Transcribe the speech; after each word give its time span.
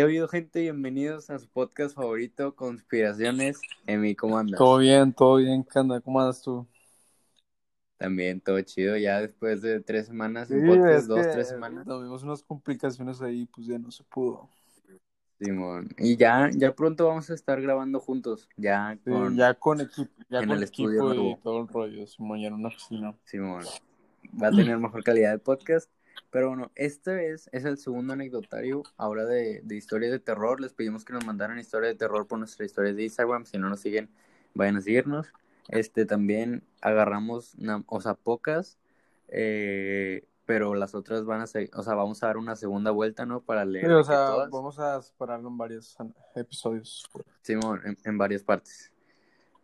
¿Qué 0.00 0.04
ha 0.04 0.06
habido, 0.06 0.28
gente? 0.28 0.62
Bienvenidos 0.62 1.28
a 1.28 1.38
su 1.38 1.46
podcast 1.46 1.94
favorito, 1.94 2.56
Conspiraciones. 2.56 3.60
Emi, 3.86 4.14
¿cómo 4.14 4.38
andas? 4.38 4.56
Todo 4.56 4.78
bien, 4.78 5.12
todo 5.12 5.36
bien, 5.36 5.62
¿qué 5.62 5.78
anda? 5.78 6.00
¿Cómo 6.00 6.18
andas 6.22 6.40
tú? 6.40 6.66
También, 7.98 8.40
todo 8.40 8.58
chido. 8.62 8.96
Ya 8.96 9.20
después 9.20 9.60
de 9.60 9.80
tres 9.80 10.06
semanas, 10.06 10.48
Sí, 10.48 10.54
podcast, 10.54 11.06
dos, 11.06 11.20
tres 11.30 11.48
semanas. 11.48 11.84
Tuvimos 11.84 12.22
unas 12.22 12.42
complicaciones 12.42 13.20
ahí, 13.20 13.44
pues 13.44 13.66
ya 13.66 13.78
no 13.78 13.90
se 13.90 14.02
pudo. 14.04 14.48
Simón. 15.38 15.90
Y 15.98 16.16
ya, 16.16 16.48
ya 16.50 16.74
pronto 16.74 17.06
vamos 17.06 17.28
a 17.28 17.34
estar 17.34 17.60
grabando 17.60 18.00
juntos. 18.00 18.48
Ya 18.56 18.98
Sí, 19.04 19.10
con 19.10 19.36
ya 19.36 19.52
con 19.52 19.82
equipo, 19.82 20.10
ya 20.30 20.38
en 20.38 20.48
con 20.48 20.56
el 20.56 20.62
estudio 20.62 21.12
y 21.12 21.36
todo 21.42 21.60
el 21.60 21.68
rollo, 21.68 22.06
Simón, 22.06 22.40
ya 22.40 22.46
en 22.46 22.54
una 22.54 22.68
oficina. 22.68 23.14
Simón. 23.24 23.66
Va 24.42 24.46
a 24.46 24.50
tener 24.50 24.78
mejor 24.78 25.04
calidad 25.04 25.32
de 25.32 25.38
podcast. 25.40 25.90
Pero 26.30 26.48
bueno, 26.48 26.70
este 26.76 27.32
es, 27.32 27.48
es 27.52 27.64
el 27.64 27.76
segundo 27.76 28.12
anecdotario 28.12 28.82
ahora 28.96 29.24
de, 29.24 29.62
de 29.64 29.76
historias 29.76 30.12
de 30.12 30.20
terror. 30.20 30.60
Les 30.60 30.72
pedimos 30.72 31.04
que 31.04 31.12
nos 31.12 31.26
mandaran 31.26 31.58
historias 31.58 31.92
de 31.92 31.98
terror 31.98 32.26
por 32.28 32.38
nuestra 32.38 32.64
historia 32.64 32.94
de 32.94 33.02
Instagram. 33.02 33.44
Si 33.44 33.58
no 33.58 33.68
nos 33.68 33.80
siguen, 33.80 34.08
vayan 34.54 34.76
a 34.76 34.80
seguirnos. 34.80 35.26
Este 35.68 36.06
también 36.06 36.62
agarramos, 36.80 37.56
o 37.86 38.00
sea, 38.00 38.14
pocas, 38.14 38.78
eh, 39.28 40.24
pero 40.46 40.74
las 40.74 40.94
otras 40.94 41.24
van 41.24 41.40
a 41.40 41.46
ser, 41.46 41.70
o 41.74 41.82
sea, 41.82 41.94
vamos 41.94 42.22
a 42.22 42.26
dar 42.26 42.36
una 42.36 42.56
segunda 42.56 42.90
vuelta, 42.90 43.26
¿no? 43.26 43.40
Para 43.40 43.64
leer 43.64 43.86
Sí, 43.86 43.92
o 43.92 44.04
sea, 44.04 44.26
todas. 44.26 44.50
vamos 44.50 44.78
a 44.78 45.02
separarlo 45.02 45.48
en 45.48 45.58
varios 45.58 45.96
episodios. 46.36 47.08
Simón, 47.42 47.80
en, 47.84 47.98
en 48.04 48.18
varias 48.18 48.42
partes. 48.44 48.92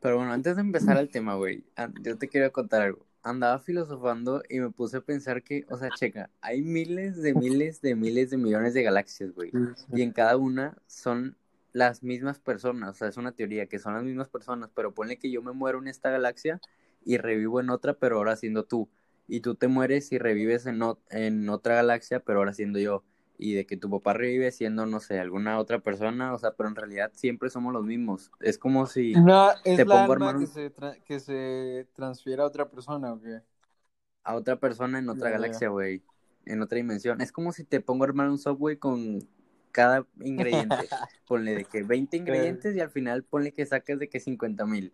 Pero 0.01 0.17
bueno, 0.19 0.33
antes 0.33 0.57
de 0.57 0.63
empezar 0.63 0.97
el 0.99 1.09
tema, 1.11 1.35
güey, 1.37 1.65
an- 1.77 1.95
yo 2.03 2.19
te 2.19 2.29
quería 2.29 2.51
contar 2.51 2.83
algo. 2.83 3.06
Andaba 3.27 3.59
filosofando 3.59 4.43
y 4.49 4.61
me 4.61 4.71
puse 4.71 4.99
a 4.99 5.01
pensar 5.01 5.43
que, 5.43 5.67
o 5.69 5.77
sea, 5.77 5.91
checa, 5.91 6.31
hay 6.41 6.63
miles 6.63 7.21
de 7.21 7.35
miles 7.35 7.81
de 7.81 7.97
miles 7.97 8.31
de 8.31 8.37
millones 8.37 8.73
de 8.73 8.85
galaxias, 8.85 9.33
güey. 9.33 9.57
Y 9.91 10.03
en 10.03 10.13
cada 10.13 10.37
una 10.37 10.79
son 10.87 11.37
las 11.73 12.05
mismas 12.05 12.39
personas, 12.39 12.91
o 12.91 12.95
sea, 12.95 13.09
es 13.09 13.17
una 13.17 13.33
teoría 13.33 13.67
que 13.67 13.81
son 13.81 13.95
las 13.95 14.05
mismas 14.05 14.29
personas, 14.29 14.71
pero 14.75 14.95
ponle 14.95 15.19
que 15.19 15.31
yo 15.31 15.43
me 15.43 15.51
muero 15.53 15.79
en 15.81 15.89
esta 15.89 16.11
galaxia 16.11 16.63
y 17.05 17.19
revivo 17.19 17.61
en 17.61 17.71
otra, 17.71 17.95
pero 17.95 18.19
ahora 18.19 18.37
siendo 18.37 18.65
tú. 18.65 18.89
Y 19.27 19.41
tú 19.41 19.57
te 19.57 19.67
mueres 19.67 20.13
y 20.13 20.19
revives 20.19 20.67
en, 20.67 20.81
en 21.11 21.49
otra 21.49 21.75
galaxia, 21.77 22.21
pero 22.21 22.39
ahora 22.39 22.55
siendo 22.55 22.79
yo. 22.79 23.03
Y 23.39 23.55
de 23.55 23.67
que 23.67 23.77
tu 23.77 23.91
papá 23.91 24.15
revive 24.15 24.51
siendo, 24.51 24.87
no 24.87 25.01
sé, 25.01 25.19
alguna 25.19 25.59
otra 25.59 25.81
persona, 25.81 26.33
o 26.33 26.39
sea, 26.39 26.53
pero 26.53 26.69
en 26.69 26.77
realidad 26.77 27.11
siempre 27.15 27.51
somos 27.51 27.73
los 27.73 27.85
mismos. 27.85 28.31
Es 28.41 28.59
como 28.59 28.87
si... 28.87 29.13
No, 29.13 29.51
es 29.65 29.77
Te 29.77 29.85
la 29.85 30.07
pongo, 30.07 30.13
alma 30.15 30.39
que 30.39 30.47
se, 30.47 30.73
que 31.05 31.21
se 31.21 31.87
transfiere 31.95 32.43
a 32.43 32.47
otra 32.47 32.69
persona, 32.69 33.13
¿o 33.13 33.21
qué? 33.21 33.43
a 34.27 34.35
otra 34.35 34.57
persona 34.57 34.99
en 34.99 35.09
otra 35.09 35.31
galaxia, 35.31 35.69
güey. 35.69 36.03
En 36.45 36.61
otra 36.61 36.77
dimensión. 36.77 37.21
Es 37.21 37.33
como 37.33 37.53
si 37.53 37.65
te 37.65 37.81
pongo 37.81 38.05
a 38.05 38.09
armar 38.09 38.29
un 38.29 38.39
subway 38.39 38.77
con 38.77 39.21
cada 39.71 40.05
ingrediente. 40.21 40.77
ponle 41.29 41.55
de 41.55 41.65
que 41.65 41.83
20 41.83 42.17
ingredientes 42.17 42.77
y 42.77 42.81
al 42.81 42.91
final 42.91 43.23
ponle 43.23 43.53
que 43.53 43.65
saques 43.67 43.99
de 43.99 44.09
que 44.09 44.21
50 44.21 44.67
mil. 44.67 44.93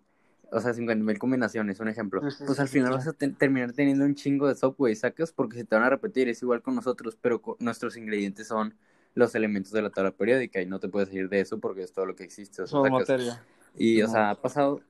O 0.52 0.60
sea, 0.60 0.74
50 0.74 1.04
mil 1.04 1.18
combinaciones, 1.18 1.80
un 1.80 1.88
ejemplo. 1.88 2.24
Pues 2.44 2.60
al 2.60 2.68
final 2.68 2.92
vas 2.92 3.06
a 3.08 3.12
te- 3.14 3.30
terminar 3.30 3.72
teniendo 3.72 4.04
un 4.04 4.14
chingo 4.14 4.48
de 4.48 4.54
subway. 4.54 4.94
Sacas 4.94 5.32
porque 5.32 5.56
se 5.58 5.64
te 5.64 5.74
van 5.76 5.84
a 5.84 5.90
repetir. 5.90 6.28
Es 6.28 6.42
igual 6.42 6.62
con 6.62 6.74
nosotros, 6.74 7.16
pero 7.20 7.42
nuestros 7.60 7.96
ingredientes 7.96 8.48
son 8.48 8.76
los 9.14 9.34
elementos 9.34 9.72
de 9.72 9.82
la 9.82 9.90
tabla 9.90 10.12
periódica 10.12 10.60
y 10.60 10.66
no 10.66 10.80
te 10.80 10.88
puedes 10.88 11.12
ir 11.12 11.28
de 11.28 11.40
eso 11.40 11.58
porque 11.60 11.82
es 11.82 11.92
todo 11.92 12.06
lo 12.06 12.14
que 12.16 12.24
existe. 12.24 12.62
O 12.62 12.66
sea, 12.66 12.80
materia. 12.84 13.44
y, 13.76 14.02
o 14.02 14.08
sea, 14.08 14.30
ha 14.30 14.40
pasado, 14.40 14.82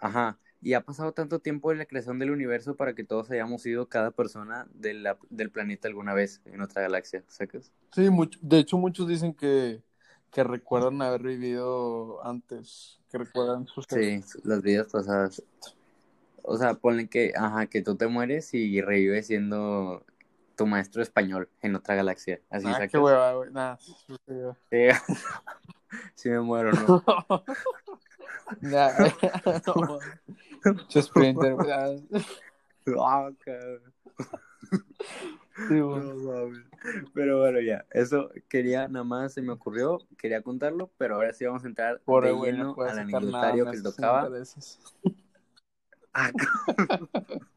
ajá, 0.00 0.38
y 0.62 0.74
ha 0.74 0.82
pasado 0.82 1.12
tanto 1.12 1.40
tiempo 1.40 1.72
en 1.72 1.78
la 1.78 1.86
creación 1.86 2.18
del 2.18 2.30
universo 2.30 2.76
para 2.76 2.94
que 2.94 3.04
todos 3.04 3.30
hayamos 3.30 3.64
ido 3.66 3.88
cada 3.88 4.10
persona 4.12 4.66
de 4.74 4.94
la- 4.94 5.18
del 5.30 5.50
planeta 5.50 5.88
alguna 5.88 6.14
vez 6.14 6.40
en 6.46 6.60
otra 6.62 6.82
galaxia, 6.82 7.24
¿sacas? 7.28 7.72
Sí, 7.92 8.10
mucho, 8.10 8.38
de 8.42 8.58
hecho 8.58 8.76
muchos 8.76 9.06
dicen 9.06 9.32
que, 9.34 9.82
que 10.34 10.42
recuerdan 10.42 11.00
haber 11.00 11.22
vivido 11.22 12.18
antes, 12.26 13.00
que 13.08 13.18
recuerdan 13.18 13.68
sus... 13.68 13.86
Sí, 13.88 14.20
las 14.42 14.62
vidas 14.62 14.88
pasadas. 14.90 15.40
O 16.42 16.58
sea, 16.58 16.74
ponle 16.74 17.08
que, 17.08 17.32
ajá, 17.36 17.66
que 17.66 17.82
tú 17.82 17.94
te 17.94 18.08
mueres 18.08 18.52
y 18.52 18.82
revives 18.82 19.28
siendo 19.28 20.04
tu 20.56 20.66
maestro 20.66 21.02
español 21.02 21.48
en 21.62 21.76
otra 21.76 21.94
galaxia, 21.94 22.40
así 22.50 22.66
Ah, 22.68 22.86
qué 22.88 22.98
hueva, 22.98 23.32
güey. 23.34 23.52
Nah, 23.52 23.76
sí, 23.76 23.94
sí, 26.14 26.28
me 26.30 26.40
muero, 26.40 26.72
¿no? 26.72 27.02
Nah, 28.60 28.90
no, 29.66 30.00
Sprinter, 31.00 31.54
güey. 31.54 31.70
Ah, 32.98 33.30
cabrón. 33.42 33.94
sí. 35.68 35.74
No. 35.74 36.73
Pero 37.14 37.40
bueno, 37.40 37.60
ya, 37.60 37.86
eso 37.90 38.30
quería, 38.48 38.88
nada 38.88 39.04
más 39.04 39.32
se 39.32 39.42
me 39.42 39.52
ocurrió, 39.52 40.00
quería 40.18 40.42
contarlo, 40.42 40.90
pero 40.98 41.14
ahora 41.16 41.32
sí 41.32 41.44
vamos 41.44 41.64
a 41.64 41.68
entrar 41.68 42.00
Pobre 42.04 42.28
de 42.28 42.34
no 42.34 42.44
lleno 42.44 42.74
puede 42.74 42.90
al 42.90 42.98
anecdotario 42.98 43.70
que 43.70 43.80
tocaba. 43.80 44.30
Ah, 46.12 46.30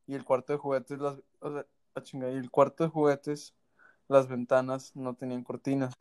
y 0.06 0.14
el 0.14 0.24
cuarto 0.24 0.52
de 0.52 0.58
juguetes, 0.58 0.98
las, 0.98 1.16
o 1.40 1.52
sea, 1.52 1.66
la 1.94 2.02
chingada, 2.02 2.32
y 2.32 2.36
el 2.36 2.50
cuarto 2.50 2.84
de 2.84 2.90
juguetes, 2.90 3.54
las 4.08 4.28
ventanas 4.28 4.94
no 4.96 5.14
tenían 5.14 5.42
cortinas. 5.44 5.94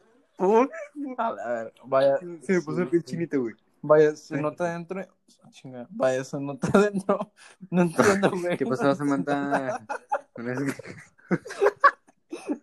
A 1.18 1.32
ver, 1.54 1.74
vaya, 1.86 2.18
Se 2.42 2.54
me 2.54 2.62
puso 2.62 2.80
el 2.80 2.86
sí, 2.86 2.92
pie 2.92 3.00
sí. 3.02 3.06
chinito, 3.06 3.42
güey. 3.42 3.56
Vaya, 3.84 4.16
se 4.16 4.40
nota 4.40 4.66
adentro, 4.66 5.02
ah, 5.44 5.50
chinga, 5.50 5.88
vaya, 5.90 6.24
se 6.24 6.40
nota 6.40 6.68
adentro, 6.74 7.32
no 7.70 7.82
entiendo, 7.84 8.32
güey. 8.42 8.58
¿Qué 8.58 8.66
pasó, 8.66 8.94
Samantha? 8.96 9.86
Una 10.36 10.46
vez 10.54 10.60
que... 10.60 10.60
Una 10.60 10.60
vez 10.60 10.60
que 10.60 10.76
vas 11.30 11.40
a- 11.40 12.62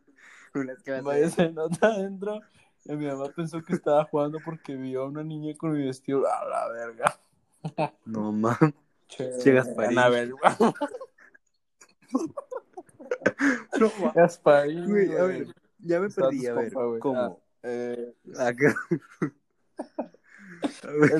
Vaya, 1.02 1.30
se 1.30 1.50
nota 1.52 1.88
adentro. 1.88 2.40
Y 2.84 2.92
mi 2.96 3.06
mamá 3.06 3.28
pensó 3.34 3.62
que 3.62 3.74
estaba 3.74 4.04
jugando 4.04 4.38
porque 4.44 4.74
vio 4.76 5.02
a 5.02 5.06
una 5.06 5.22
niña 5.22 5.54
con 5.56 5.72
mi 5.72 5.84
vestido, 5.84 6.24
a 6.26 6.44
la 6.48 6.68
verga. 6.68 7.20
No, 8.06 8.32
mames. 8.32 8.74
Che, 9.08 9.38
Che, 9.38 9.52
Gasparín. 9.52 9.98
Anabel, 9.98 10.32
güey. 10.34 10.52
No, 13.80 13.90
mames. 14.00 14.14
Gasparín, 14.14 14.88
Güey, 14.88 15.16
a 15.16 15.22
ver, 15.24 15.46
ya 15.80 16.00
me 16.00 16.06
Estatus 16.06 16.30
perdí, 16.30 16.46
a 16.46 16.54
ver, 16.54 16.72
compa. 16.72 16.98
¿cómo? 17.00 17.20
Ah, 17.22 17.36
eh, 17.64 18.14
Acá. 18.38 18.74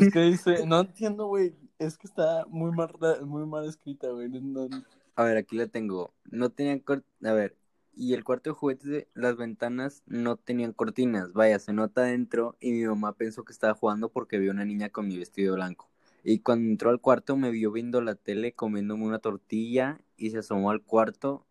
Es 0.00 0.12
que 0.12 0.20
dice, 0.20 0.66
no 0.66 0.80
entiendo, 0.80 1.26
güey. 1.26 1.54
Es 1.78 1.96
que 1.96 2.06
está 2.08 2.44
muy 2.48 2.72
mal, 2.72 2.90
muy 3.24 3.46
mal 3.46 3.68
escrita, 3.68 4.08
güey. 4.08 4.28
No, 4.28 4.68
no- 4.68 4.84
A 5.14 5.22
ver, 5.24 5.36
aquí 5.36 5.56
la 5.56 5.66
tengo. 5.68 6.12
No 6.30 6.50
tenían 6.50 6.80
cor- 6.80 7.04
A 7.24 7.32
ver, 7.32 7.56
y 7.98 8.14
el 8.14 8.22
cuarto 8.22 8.50
de 8.50 8.54
juguetes, 8.54 9.06
las 9.14 9.36
ventanas 9.36 10.04
no 10.06 10.36
tenían 10.36 10.72
cortinas. 10.72 11.32
Vaya, 11.32 11.58
se 11.58 11.72
nota 11.72 12.02
adentro 12.02 12.56
y 12.60 12.70
mi 12.70 12.84
mamá 12.84 13.14
pensó 13.14 13.44
que 13.44 13.52
estaba 13.52 13.74
jugando 13.74 14.08
porque 14.08 14.38
vio 14.38 14.52
una 14.52 14.64
niña 14.64 14.88
con 14.88 15.08
mi 15.08 15.18
vestido 15.18 15.56
blanco. 15.56 15.90
Y 16.22 16.38
cuando 16.38 16.70
entró 16.70 16.90
al 16.90 17.00
cuarto 17.00 17.36
me 17.36 17.50
vio 17.50 17.72
viendo 17.72 18.00
la 18.00 18.14
tele, 18.14 18.52
comiéndome 18.52 19.04
una 19.04 19.18
tortilla 19.18 20.00
y 20.16 20.30
se 20.30 20.38
asomó 20.38 20.70
al 20.70 20.82
cuarto 20.82 21.44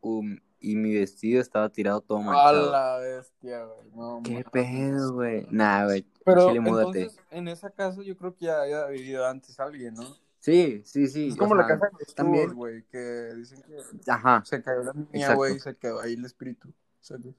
um, 0.00 0.38
y 0.58 0.76
mi 0.76 0.94
vestido 0.94 1.38
estaba 1.38 1.68
tirado 1.68 2.00
todo 2.00 2.18
A 2.18 2.22
manchado. 2.22 2.72
la 2.72 2.96
bestia, 2.96 3.64
güey. 3.66 3.90
No, 3.94 4.22
¿Qué 4.24 4.42
pedo, 4.50 5.12
güey? 5.12 5.46
Nah, 5.50 5.84
güey. 5.84 6.06
Pero 6.24 6.48
Chile, 6.48 6.62
entonces, 6.64 7.20
en 7.30 7.48
esa 7.48 7.68
casa 7.68 8.00
yo 8.02 8.16
creo 8.16 8.34
que 8.34 8.46
ya 8.46 8.62
había 8.62 8.86
vivido 8.86 9.26
antes 9.26 9.60
alguien, 9.60 9.94
¿no? 9.94 10.16
Sí, 10.40 10.82
sí, 10.84 11.06
sí. 11.06 11.28
es 11.28 11.34
o 11.34 11.38
como 11.38 11.54
la 11.54 11.66
casa 11.66 11.86
de 11.86 12.04
los 12.04 12.14
también. 12.14 12.52
güey, 12.54 12.82
que 12.84 13.34
dicen 13.36 13.62
que 13.62 14.10
Ajá. 14.10 14.42
se 14.44 14.62
cayó 14.62 14.82
la 14.82 14.92
niña, 14.94 15.34
güey, 15.34 15.56
y 15.56 15.60
se 15.60 15.76
quedó 15.76 16.00
ahí 16.00 16.14
el 16.14 16.24
espíritu. 16.24 16.72
¿sabes? 17.00 17.34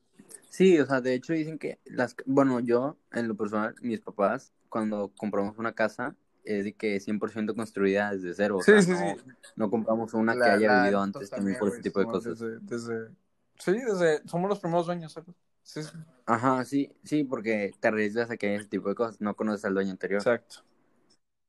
Sí, 0.49 0.79
o 0.79 0.85
sea, 0.85 1.01
de 1.01 1.13
hecho 1.13 1.33
dicen 1.33 1.57
que 1.57 1.79
las, 1.85 2.15
bueno, 2.25 2.59
yo 2.59 2.97
en 3.11 3.27
lo 3.27 3.35
personal, 3.35 3.75
mis 3.81 4.01
papás, 4.01 4.51
cuando 4.69 5.11
compramos 5.17 5.57
una 5.57 5.73
casa, 5.73 6.15
es 6.43 6.63
de 6.63 6.73
que 6.73 6.99
100% 6.99 7.55
construida 7.55 8.11
desde 8.11 8.33
cero, 8.33 8.57
o 8.57 8.61
Sí, 8.61 8.71
sea, 8.71 8.81
sí, 8.81 8.91
no, 8.91 8.97
sí. 8.97 9.15
no 9.55 9.69
compramos 9.69 10.13
una 10.13 10.35
que 10.35 10.43
haya 10.49 10.67
la- 10.67 10.81
vivido 10.81 11.01
antes 11.01 11.29
también 11.29 11.57
por 11.57 11.69
ese 11.69 11.81
tipo 11.81 11.99
de 11.99 12.05
cosas. 12.05 12.39
Desde, 12.39 12.59
desde- 12.61 13.11
sí, 13.57 13.71
desde, 13.73 14.27
somos 14.27 14.49
los 14.49 14.59
primeros 14.59 14.85
dueños, 14.87 15.11
¿sabes? 15.13 15.35
Sí, 15.63 15.83
sí. 15.83 15.91
Ajá, 16.25 16.65
sí, 16.65 16.91
sí, 17.03 17.23
porque 17.23 17.71
te 17.79 17.87
arriesgas 17.87 18.29
a 18.31 18.37
que 18.37 18.47
haya 18.47 18.57
ese 18.57 18.69
tipo 18.69 18.89
de 18.89 18.95
cosas, 18.95 19.21
no 19.21 19.35
conoces 19.35 19.63
al 19.65 19.73
dueño 19.75 19.91
anterior. 19.91 20.21
Exacto. 20.21 20.57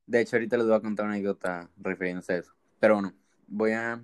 De 0.05 0.21
hecho, 0.21 0.35
ahorita 0.35 0.57
les 0.57 0.67
voy 0.67 0.75
a 0.75 0.81
contar 0.81 1.05
una 1.05 1.15
anécdota 1.15 1.69
refiriéndose 1.77 2.33
a 2.33 2.37
eso. 2.37 2.53
Pero 2.79 2.95
bueno, 2.95 3.13
voy 3.47 3.71
a 3.71 4.03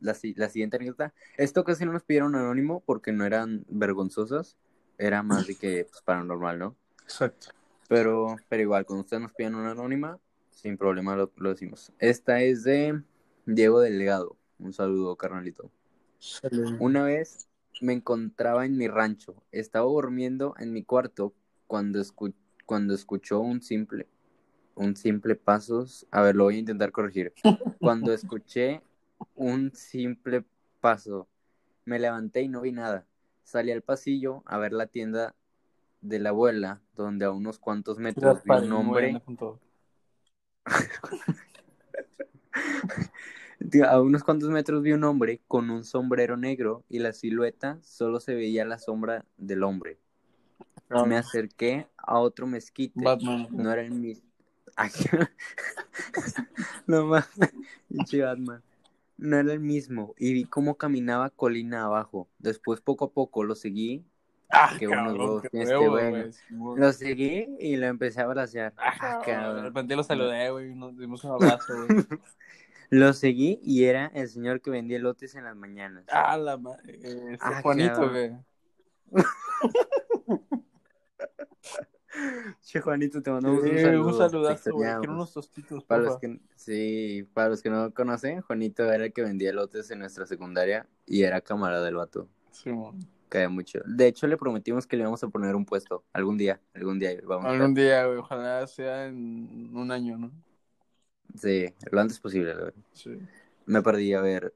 la, 0.00 0.14
si- 0.14 0.34
la 0.34 0.48
siguiente 0.48 0.76
anécdota. 0.76 1.14
Esto 1.36 1.64
casi 1.64 1.84
no 1.84 1.92
nos 1.92 2.02
pidieron 2.02 2.34
anónimo 2.34 2.80
porque 2.84 3.12
no 3.12 3.24
eran 3.24 3.64
vergonzosas, 3.68 4.56
era 4.98 5.22
más 5.22 5.46
de 5.46 5.56
que 5.56 5.86
pues, 5.88 6.02
paranormal, 6.02 6.58
¿no? 6.58 6.76
Exacto. 7.04 7.48
Pero, 7.88 8.36
pero 8.48 8.62
igual, 8.62 8.84
cuando 8.84 9.02
ustedes 9.02 9.22
nos 9.22 9.32
piden 9.32 9.54
una 9.54 9.70
anónima, 9.70 10.18
sin 10.50 10.76
problema 10.76 11.16
lo, 11.16 11.32
lo 11.36 11.50
decimos. 11.50 11.92
Esta 11.98 12.42
es 12.42 12.64
de 12.64 13.02
Diego 13.46 13.80
Delgado. 13.80 14.36
Un 14.58 14.72
saludo, 14.72 15.16
carnalito. 15.16 15.70
Una 16.78 17.04
vez 17.04 17.48
me 17.80 17.92
encontraba 17.92 18.66
en 18.66 18.76
mi 18.76 18.88
rancho. 18.88 19.42
Estaba 19.52 19.86
durmiendo 19.86 20.54
en 20.58 20.72
mi 20.72 20.82
cuarto 20.82 21.32
cuando, 21.66 22.00
escu- 22.00 22.34
cuando 22.66 22.94
escuchó 22.94 23.40
un 23.40 23.62
simple, 23.62 24.08
un 24.78 24.96
simple 24.96 25.34
pasos. 25.34 26.06
A 26.10 26.22
ver, 26.22 26.36
lo 26.36 26.44
voy 26.44 26.56
a 26.56 26.60
intentar 26.60 26.92
corregir. 26.92 27.34
Cuando 27.78 28.12
escuché 28.14 28.80
un 29.34 29.72
simple 29.74 30.44
paso, 30.80 31.28
me 31.84 31.98
levanté 31.98 32.42
y 32.42 32.48
no 32.48 32.60
vi 32.60 32.72
nada. 32.72 33.06
Salí 33.42 33.72
al 33.72 33.82
pasillo 33.82 34.42
a 34.46 34.58
ver 34.58 34.72
la 34.72 34.86
tienda 34.86 35.34
de 36.00 36.18
la 36.20 36.30
abuela, 36.30 36.80
donde 36.94 37.24
a 37.24 37.30
unos 37.30 37.58
cuantos 37.58 37.98
metros 37.98 38.42
vi 38.44 38.52
un 38.52 38.72
hombre. 38.72 39.20
A 43.84 44.00
unos 44.00 44.22
cuantos 44.22 44.50
metros 44.50 44.82
vi 44.82 44.92
un 44.92 45.02
hombre 45.02 45.40
con 45.48 45.68
un 45.70 45.84
sombrero 45.84 46.36
negro 46.36 46.84
y 46.88 47.00
la 47.00 47.12
silueta 47.12 47.78
solo 47.82 48.20
se 48.20 48.34
veía 48.34 48.64
la 48.64 48.78
sombra 48.78 49.24
del 49.36 49.64
hombre. 49.64 49.98
Me 51.06 51.16
acerqué 51.16 51.88
a 51.96 52.20
otro 52.20 52.46
mezquite. 52.46 53.02
Batman. 53.02 53.48
No 53.50 53.72
era 53.72 53.82
el 53.82 53.90
mismo. 53.90 54.27
No 56.86 57.06
más. 57.06 57.28
Batman. 57.90 58.62
No 59.16 59.36
era 59.36 59.52
el 59.52 59.60
mismo. 59.60 60.14
Y 60.18 60.32
vi 60.32 60.44
cómo 60.44 60.76
caminaba 60.76 61.30
colina 61.30 61.84
abajo. 61.84 62.28
Después, 62.38 62.80
poco 62.80 63.06
a 63.06 63.10
poco, 63.10 63.44
lo 63.44 63.54
seguí. 63.54 64.04
Ah, 64.50 64.74
buenos 64.80 64.96
cabrón, 64.96 65.42
qué 65.52 65.62
este 65.62 65.76
güey, 65.76 66.32
Simón. 66.32 66.80
Lo 66.80 66.92
seguí 66.92 67.48
y 67.60 67.76
lo 67.76 67.86
empecé 67.86 68.20
a 68.20 68.24
abrazar. 68.24 68.72
Ah, 68.78 69.20
Ah, 69.26 69.52
De 69.54 69.62
repente 69.62 69.94
lo 69.94 70.02
saludé, 70.02 70.50
güey, 70.50 70.74
nos 70.74 70.96
dimos 70.96 71.22
un 71.24 71.32
abrazo, 71.32 71.74
güey. 71.86 72.06
Lo 72.90 73.12
seguí 73.12 73.60
y 73.62 73.84
era 73.84 74.06
el 74.14 74.30
señor 74.30 74.62
que 74.62 74.70
vendía 74.70 74.96
elotes 74.96 75.34
en 75.34 75.44
las 75.44 75.54
mañanas. 75.54 76.04
Ah, 76.10 76.38
la 76.38 76.56
madre. 76.56 76.98
Eh, 77.02 77.36
Ah, 77.38 77.60
Juanito, 77.60 78.08
güey. 78.08 78.32
Che, 82.62 82.80
Juanito, 82.80 83.22
te 83.22 83.30
mandamos 83.30 83.62
Sí, 83.62 83.70
un 83.70 83.78
saludo. 83.78 84.06
un 84.08 84.14
saludazo, 84.14 84.72
güey. 84.72 84.90
Quiero 84.98 85.12
unos 85.14 85.32
tostitos, 85.32 85.84
Para 85.84 86.02
los 86.02 86.16
porfa. 86.18 86.20
que, 86.20 86.40
sí, 86.56 87.28
para 87.34 87.48
los 87.50 87.62
que 87.62 87.70
no 87.70 87.92
conocen, 87.94 88.40
Juanito 88.42 88.84
era 88.92 89.04
el 89.04 89.12
que 89.12 89.22
vendía 89.22 89.50
elotes 89.50 89.90
en 89.90 90.00
nuestra 90.00 90.26
secundaria 90.26 90.86
y 91.06 91.22
era 91.22 91.40
camarada 91.40 91.84
del 91.84 91.96
vato. 91.96 92.28
Simón. 92.50 92.98
Cae 93.28 93.46
mucho. 93.48 93.80
De 93.84 94.06
hecho, 94.06 94.26
le 94.26 94.36
prometimos 94.38 94.86
que 94.86 94.96
le 94.96 95.02
íbamos 95.02 95.22
a 95.22 95.28
poner 95.28 95.54
un 95.54 95.66
puesto. 95.66 96.04
Algún 96.12 96.38
día, 96.38 96.60
algún 96.74 96.98
día 96.98 97.10
vamos 97.24 97.46
a 97.46 97.50
Algún 97.50 97.74
día, 97.74 98.06
güey, 98.06 98.18
ojalá 98.18 98.66
sea 98.66 99.06
en 99.06 99.76
un 99.76 99.90
año, 99.92 100.16
¿no? 100.16 100.32
Sí, 101.34 101.66
lo 101.90 102.00
antes 102.00 102.18
posible, 102.20 102.54
la 102.54 102.64
verdad. 102.64 102.82
Sí. 102.92 103.10
Me 103.66 103.82
perdí, 103.82 104.14
a 104.14 104.20
ver. 104.22 104.54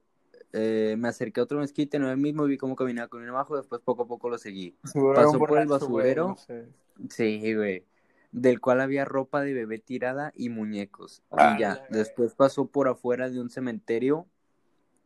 Eh, 0.52 0.96
me 0.98 1.08
acerqué 1.08 1.40
a 1.40 1.44
otro 1.44 1.58
mezquite, 1.58 1.98
no 1.98 2.06
era 2.06 2.12
el 2.12 2.20
mismo, 2.20 2.44
vi 2.44 2.58
cómo 2.58 2.76
caminaba 2.76 3.08
con 3.08 3.22
él 3.22 3.28
abajo, 3.30 3.56
después 3.56 3.80
poco 3.80 4.02
a 4.02 4.06
poco 4.06 4.28
lo 4.28 4.36
seguí. 4.36 4.76
Pasó 4.82 5.38
por 5.38 5.58
el 5.58 5.66
güey, 5.66 5.66
basurero. 5.66 6.28
no 6.28 6.36
sé. 6.36 6.66
Sí, 7.08 7.54
güey. 7.54 7.86
Del 8.32 8.60
cual 8.60 8.80
había 8.80 9.04
ropa 9.04 9.40
de 9.42 9.54
bebé 9.54 9.78
tirada 9.78 10.32
y 10.34 10.50
muñecos. 10.50 11.22
Ah, 11.30 11.54
y 11.56 11.60
ya, 11.60 11.86
después 11.90 12.34
pasó 12.34 12.66
por 12.66 12.88
afuera 12.88 13.30
de 13.30 13.40
un 13.40 13.50
cementerio 13.50 14.26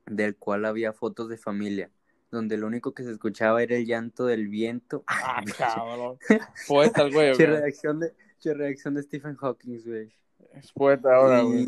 del 0.06 0.36
cual 0.36 0.64
había 0.64 0.92
fotos 0.92 1.28
de 1.28 1.36
familia, 1.36 1.90
donde 2.30 2.56
lo 2.56 2.66
único 2.66 2.94
que 2.94 3.04
se 3.04 3.12
escuchaba 3.12 3.62
era 3.62 3.76
el 3.76 3.86
llanto 3.86 4.26
del 4.26 4.48
viento. 4.48 5.04
Ah, 5.08 5.44
cabrón. 5.56 6.18
Poeta 6.68 7.02
el 7.02 7.12
güey, 7.12 7.36
Che 7.36 7.46
reacción 7.46 8.00
de, 8.00 8.14
che 8.40 8.54
reacción 8.54 8.94
de 8.94 9.02
Stephen 9.02 9.36
Hawking, 9.36 9.80
güey. 9.84 10.12
Es 10.54 10.72
poeta 10.72 11.14
ahora, 11.14 11.42
güey. 11.42 11.66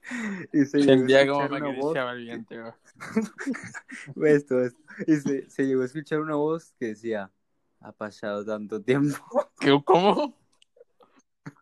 y... 0.51 0.65
se 0.65 0.77
El 0.79 0.85
llegó 0.85 1.03
a 1.03 1.05
día 1.07 1.27
como 1.27 1.45
una 1.55 1.81
voz, 1.81 1.95
el 1.97 2.25
viento, 2.25 2.55
esto, 4.25 4.61
esto. 4.61 4.79
Y 5.07 5.15
se, 5.17 5.49
se 5.49 5.65
llegó 5.65 5.81
a 5.81 5.85
escuchar 5.85 6.19
una 6.19 6.35
voz 6.35 6.73
que 6.79 6.87
decía, 6.87 7.31
ha 7.79 7.91
pasado 7.91 8.45
tanto 8.45 8.81
tiempo, 8.81 9.17
¿Qué- 9.59 9.81
¿Cómo? 9.85 10.37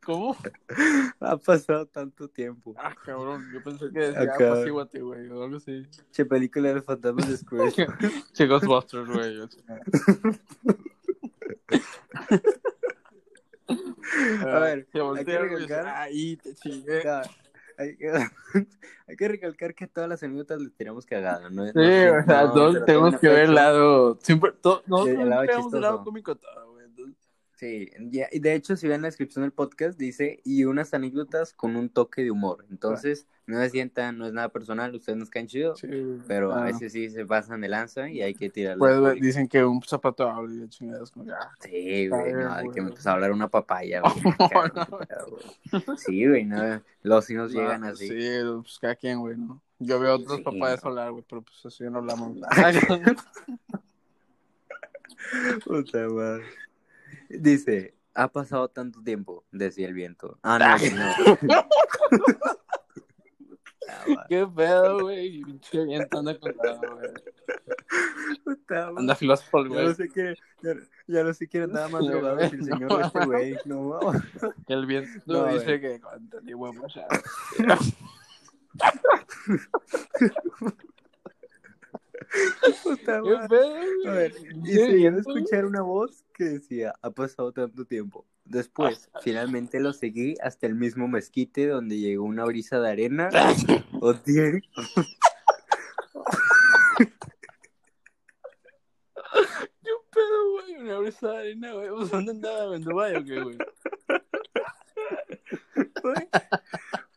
¿Cómo? 0.04 0.36
ha 1.20 1.38
pasado 1.38 1.86
tanto 1.88 2.28
tiempo. 2.28 2.74
Ah, 2.78 2.96
cabrón. 3.06 3.48
Yo 3.54 3.64
pensé 3.64 3.92
que 3.92 4.00
decía, 4.00 4.22
Acá. 4.22 4.52
apacíguate, 4.52 5.02
güey, 5.02 5.28
o 5.30 5.44
algo 5.44 5.58
así. 5.58 5.88
Che, 6.12 6.26
película 6.26 6.70
de 6.70 6.76
los 6.76 6.86
fantasmas 6.86 7.28
de 7.30 7.38
Scrooge. 7.38 7.88
Che, 8.34 8.48
Ghostbusters, 8.48 9.08
güey. 9.10 9.40
A 14.46 14.60
ver, 14.60 14.88
hay 15.16 15.26
que 15.26 15.40
recalcar- 15.40 15.86
Ahí 15.88 16.36
te 16.38 16.54
chingué. 16.56 17.04
Hay, 17.78 17.98
que, 17.98 18.12
hay 19.08 19.16
que 19.16 19.28
recalcar 19.28 19.74
que 19.76 19.88
todas 19.88 20.10
las 20.10 20.24
anécdotas 20.24 20.62
les 20.62 20.74
tiramos 20.74 21.06
cagada, 21.06 21.50
¿no? 21.50 21.66
Sí, 21.68 21.72
o 21.74 22.24
sea, 22.26 22.52
todos 22.52 22.86
tenemos 22.86 23.20
que 23.20 23.28
ver 23.28 23.46
el 23.46 23.56
lado. 23.56 24.18
Siempre, 24.22 24.52
todo, 24.62 24.84
no, 24.88 25.06
El 25.08 25.30
lado 25.30 25.70
lado 25.80 26.04
cómico 26.04 26.36
todo, 26.36 26.71
Sí, 27.62 27.92
ya, 28.10 28.28
y 28.32 28.40
de 28.40 28.56
hecho, 28.56 28.76
si 28.76 28.88
ven 28.88 29.04
la 29.04 29.08
descripción 29.08 29.44
del 29.44 29.52
podcast, 29.52 29.96
dice, 29.96 30.42
y 30.44 30.64
unas 30.64 30.96
anécdotas 30.96 31.54
con 31.54 31.76
un 31.76 31.90
toque 31.90 32.24
de 32.24 32.32
humor. 32.32 32.66
Entonces, 32.72 33.28
no 33.46 33.60
se 33.60 33.70
sientan, 33.70 34.18
no 34.18 34.26
es 34.26 34.34
nada 34.34 34.50
personal, 34.50 34.96
ustedes 34.96 35.20
nos 35.20 35.30
caen 35.30 35.46
chido, 35.46 35.76
Sí, 35.76 35.88
pero 36.28 36.54
a 36.54 36.64
veces 36.64 36.92
sí 36.92 37.12
se 37.12 37.24
pasan 37.24 37.62
de 37.62 37.70
lanza 37.70 38.10
y 38.10 38.24
hay 38.24 38.34
que 38.34 38.50
tirarle. 38.50 38.80
Pues, 38.80 39.22
dicen 39.22 39.48
que 39.48 39.64
un 39.64 39.80
zapato 39.84 40.28
habla 40.28 40.52
y 40.52 40.58
de 40.58 40.70
chingadas 40.70 41.12
como 41.12 41.32
ah, 41.32 41.52
Sí, 41.60 42.08
güey, 42.08 42.34
no, 42.34 42.72
que 42.72 42.82
me 42.82 42.90
empezó 42.90 43.12
a 43.12 43.14
hablar 43.14 43.32
una 43.32 43.48
papaya, 43.48 44.02
güey. 45.70 45.98
Sí, 45.98 46.28
güey, 46.28 46.46
no, 46.46 46.82
los 47.04 47.26
sí 47.26 47.36
nos 47.36 47.54
llegan 47.54 47.84
así. 47.84 48.08
Sí, 48.08 48.40
pues 48.60 48.80
cada 48.80 48.96
quien, 48.96 49.20
güey, 49.20 49.38
¿no? 49.38 49.62
Yo 49.78 50.00
veo 50.00 50.16
otros 50.16 50.38
Sí, 50.38 50.44
papayas 50.44 50.84
hablar, 50.84 51.12
güey, 51.12 51.24
pero 51.30 51.44
pues 51.44 51.64
así 51.64 51.84
no 51.84 52.00
hablamos. 52.00 52.38
Puta 55.64 56.10
madre. 56.10 56.46
Dice, 57.40 57.96
ha 58.14 58.28
pasado 58.32 58.68
tanto 58.70 59.02
tiempo, 59.04 59.46
decía 59.52 59.88
el 59.88 59.94
viento. 59.94 60.38
Ah, 60.44 60.58
no, 60.60 60.78
no. 61.22 61.38
Puta 61.38 61.68
madre. 64.16 64.26
¿Qué 64.30 64.48
pedo, 64.56 65.00
güey? 65.02 65.42
Pinche 65.44 65.84
viento 65.86 66.20
anda 66.20 66.40
con 66.40 66.54
güey. 66.54 67.10
Anda 68.98 69.16
filósofo 69.16 69.60
el 69.60 69.70
Ya 69.70 69.76
no 69.76 69.82
güey. 69.84 69.96
sé 69.96 70.10
qué, 70.10 70.36
ya, 70.64 70.74
ya 71.08 71.24
no 71.24 71.34
sé 71.34 71.48
quién 71.48 71.64
andaba 71.64 71.90
más 71.90 72.02
Sí, 72.02 72.08
drogado 72.10 72.36
güey. 72.38 72.50
que 72.50 72.56
el 72.56 72.64
señor 72.64 72.90
No, 72.90 72.98
de 72.98 73.04
este 73.04 73.26
güey. 73.26 73.56
No. 73.66 74.00
Que 74.66 74.74
el 74.74 74.86
viento 74.86 75.10
No, 75.26 75.46
dice 75.48 75.66
güey. 75.66 75.82
que 75.82 76.02
cuánto 76.02 76.40
tiempo 76.42 76.68
ha 76.68 76.74
pasado. 76.74 77.08
Puta. 82.84 83.18
A 83.18 84.12
ver, 84.12 84.34
y 84.40 84.62
¿Qué 84.64 84.74
se 84.74 84.98
llegó 84.98 85.18
a 85.18 85.20
escuchar 85.20 85.66
una 85.66 85.82
voz 85.82 86.24
que 86.34 86.44
decía, 86.46 86.94
ha 87.02 87.12
pasado 87.12 87.52
tanto 87.52 87.86
tiempo. 87.86 88.26
Después, 88.46 89.10
finalmente 89.22 89.80
lo 89.80 89.94
seguí 89.94 90.36
hasta 90.42 90.68
el 90.68 90.76
mismo 90.76 91.08
mezquite 91.08 91.68
donde 91.68 92.00
llegó 92.00 92.26
una 92.26 92.46
brisa 92.46 92.80
de 92.80 92.90
arena. 92.90 93.30
o 94.02 94.14
tiene... 94.16 94.62
¿Qué 99.84 99.92
pedo, 100.12 100.52
güey? 100.52 100.76
Una 100.78 101.00
brisa 101.00 101.32
de 101.32 101.38
arena, 101.38 101.74
güey. 101.74 101.90
¿Vos 101.90 102.12
dónde 102.12 102.32
andaba? 102.32 102.76
¿En 102.76 102.84
Dubái 102.84 103.16
o 103.16 103.24
qué, 103.24 103.42
güey? 103.42 103.58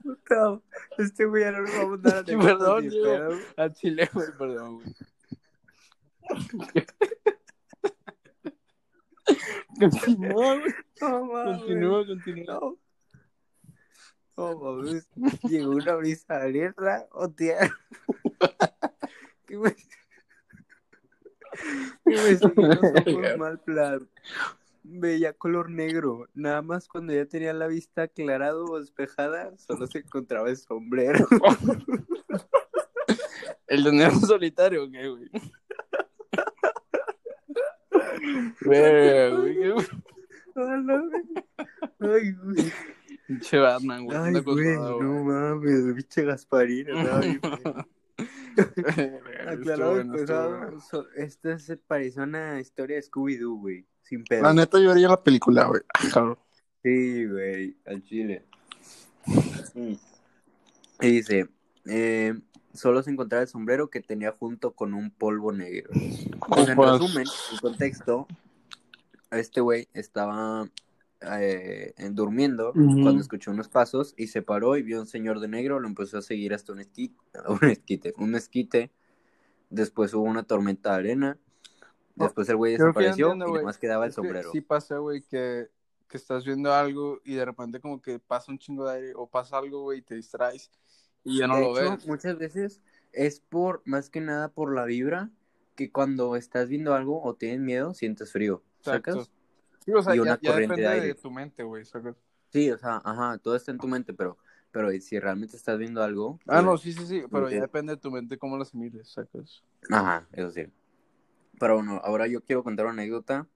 Puta, 0.03 0.61
Este 0.99 1.25
güey 1.25 1.45
ya 1.45 1.53
no 1.53 1.63
nos 1.63 1.71
va 1.71 1.81
a 1.81 1.87
mandar 1.87 2.17
a 2.19 2.25
perdón. 2.25 3.41
A 3.57 3.73
Chile, 3.73 4.09
güey, 4.13 4.29
perdón, 4.39 4.77
güey. 4.77 4.95
Continúa, 9.79 10.59
güey. 10.59 10.75
No 11.01 11.25
mames. 11.27 11.59
Continúa, 11.59 12.07
continúa. 12.07 12.75
No. 14.37 14.37
Mames. 14.37 15.09
Llegó 15.45 15.71
una 15.73 15.95
brisa 15.97 16.39
de 16.39 16.45
arena. 16.49 17.05
O 17.13 17.29
tía. 17.31 17.59
Que 19.47 19.57
me. 19.59 19.75
Que 22.05 22.05
me 22.05 22.35
ojos 22.43 23.39
mal 23.39 23.61
plan. 23.61 24.09
Veía 24.83 25.33
color 25.33 25.71
negro. 25.71 26.29
Nada 26.35 26.61
más 26.63 26.89
cuando 26.89 27.13
ya 27.13 27.25
tenía 27.27 27.53
la 27.55 27.69
vista 27.69 28.03
aclarado 28.03 28.65
o 28.67 28.81
despejada, 28.81 29.57
solo 29.59 29.87
se 29.87 29.99
encontraba 29.99 30.51
el 30.51 30.57
sombrero. 30.57 31.27
¿El 33.67 33.83
de 33.85 34.11
solitario 34.27 34.85
o 34.85 34.91
qué, 34.91 35.09
güey? 35.09 35.31
Verga, 35.31 35.31
güey. 35.31 35.31
qué- 35.31 35.41
Ah, 37.49 37.49
no, 37.49 37.55
güey. 37.95 38.05
Ay, 42.01 42.33
güey. 42.33 42.73
Pinche 43.27 43.59
Batman, 43.59 44.05
güey. 44.05 44.17
Ay, 44.19 44.41
güey, 44.41 44.77
no 44.77 45.25
mames, 45.25 45.95
pinche 45.95 46.25
feo. 46.87 47.35
Verga, 48.57 49.51
Aclarado 49.51 49.95
bueno. 50.05 50.81
so- 50.81 51.07
Esta 51.17 51.59
se 51.59 51.77
pareció 51.77 52.23
a 52.23 52.27
una 52.27 52.61
historia 52.61 52.97
de 52.97 53.03
Scooby-Doo, 53.03 53.59
güey. 53.59 53.87
Sin 54.03 54.23
pedo. 54.25 54.43
La 54.43 54.53
neta, 54.55 54.79
yo 54.79 54.93
haría 54.93 55.09
la 55.09 55.23
película, 55.23 55.65
güey. 55.65 55.81
Claro. 56.13 56.39
Sí, 56.83 57.27
güey, 57.27 57.77
al 57.87 58.03
chile. 58.03 58.45
Y 61.01 61.11
dice, 61.11 61.49
eh, 61.87 62.35
solo 62.75 63.03
se 63.03 63.11
encontraba 63.11 63.43
el 63.43 63.49
sombrero 63.49 63.89
que 63.89 64.01
tenía 64.01 64.33
junto 64.33 64.73
con 64.75 64.93
un 64.95 65.11
polvo 65.11 65.53
negro. 65.53 65.91
Pues, 66.49 66.69
en 66.69 66.77
resumen, 66.77 67.27
en 67.53 67.59
contexto, 67.59 68.27
este 69.31 69.61
güey 69.61 69.89
estaba 69.95 70.69
eh, 71.21 71.95
en- 71.97 72.15
durmiendo 72.15 72.73
cuando 73.03 73.21
escuchó 73.21 73.51
unos 73.51 73.69
pasos 73.69 74.15
y 74.17 74.27
se 74.27 74.43
paró 74.43 74.77
y 74.77 74.83
vio 74.83 74.99
a 74.99 75.01
un 75.01 75.07
señor 75.07 75.41
de 75.41 75.49
negro, 75.49 75.81
lo 75.81 75.89
empezó 75.89 76.19
a 76.19 76.23
seguir 76.23 76.53
hasta 76.53 76.73
un 76.73 76.81
esquite, 76.81 77.17
un 77.49 77.71
esquite, 77.71 78.15
un 78.19 78.31
mezquite. 78.31 78.91
Después 79.71 80.13
hubo 80.15 80.25
una 80.25 80.43
tormenta 80.43 80.91
de 80.91 80.97
arena. 80.97 81.39
Después 82.17 82.49
el 82.49 82.57
güey 82.57 82.73
desapareció 82.73 83.33
entiendo, 83.33 83.55
y 83.57 83.59
nomás 83.59 83.79
quedaba 83.79 84.05
el 84.05 84.11
Es 84.11 84.15
que 84.17 84.23
sombrero. 84.23 84.53
Sí 84.53 84.61
pasa, 84.61 84.99
güey, 84.99 85.23
que, 85.23 85.69
que 86.07 86.17
estás 86.17 86.45
viendo 86.45 86.73
algo 86.73 87.21
y 87.25 87.35
de 87.35 87.45
repente 87.45 87.81
como 87.81 88.01
que 88.01 88.21
pasa 88.21 88.53
un 88.53 88.59
chingo 88.59 88.87
de 88.87 88.97
aire 88.97 89.13
o 89.17 89.27
pasa 89.29 89.59
algo, 89.59 89.83
güey, 89.83 89.99
y 89.99 90.03
te 90.03 90.15
distraes 90.15 90.71
y 91.25 91.39
ya 91.39 91.47
no 91.47 91.57
de 91.57 91.61
lo 91.63 91.79
hecho, 91.79 91.91
ves. 91.97 92.07
muchas 92.07 92.39
veces 92.39 92.81
es 93.13 93.41
por, 93.41 93.83
más 93.85 94.11
que 94.11 94.21
nada 94.21 94.49
por 94.49 94.75
la 94.75 94.85
vibra, 94.85 95.31
que 95.75 95.91
cuando 95.91 96.37
estás 96.37 96.69
viendo 96.69 96.95
algo 96.95 97.23
o 97.23 97.35
tienes 97.35 97.61
miedo, 97.61 97.95
sientes 97.95 98.31
frío. 98.31 98.63
Exacto. 98.79 99.13
¿Sacas? 99.13 99.31
Sí, 99.85 99.93
o 99.93 100.03
sea, 100.03 100.15
y 100.15 100.19
ya, 100.19 100.23
una 100.23 100.39
ya 100.41 100.51
corriente 100.51 100.77
de 100.77 100.83
depende 100.83 100.89
aire. 100.89 101.07
de 101.09 101.15
tu 101.15 101.31
mente, 101.31 101.63
güey, 101.63 101.85
¿sacas? 101.85 102.17
Sí, 102.51 102.71
o 102.71 102.79
sea, 102.79 103.03
ajá, 103.05 103.39
todo 103.39 103.57
está 103.57 103.73
en 103.73 103.79
tu 103.79 103.89
mente, 103.89 104.15
pero, 104.15 104.39
pero 104.71 104.91
si 105.01 105.19
realmente 105.19 105.57
estás 105.57 105.79
viendo 105.79 106.03
algo. 106.03 106.39
Ah, 106.47 106.63
no, 106.63 106.71
pues, 106.71 106.83
sí, 106.83 106.93
sí, 106.93 107.07
sí, 107.07 107.23
pero 107.31 107.51
ya 107.51 107.61
depende 107.61 107.95
de 107.95 108.01
tu 108.01 108.11
mente 108.11 108.39
cómo 108.39 108.57
lo 108.57 108.63
asimiles, 108.63 109.09
¿sacas? 109.09 109.63
Ajá, 109.91 110.27
eso 110.33 110.51
sí. 110.51 110.67
Pero 111.59 111.77
bueno, 111.77 112.01
ahora 112.05 112.27
yo 112.27 112.43
quiero 112.43 112.63
contar 112.63 112.87
una 112.87 112.95
anécdota. 112.95 113.47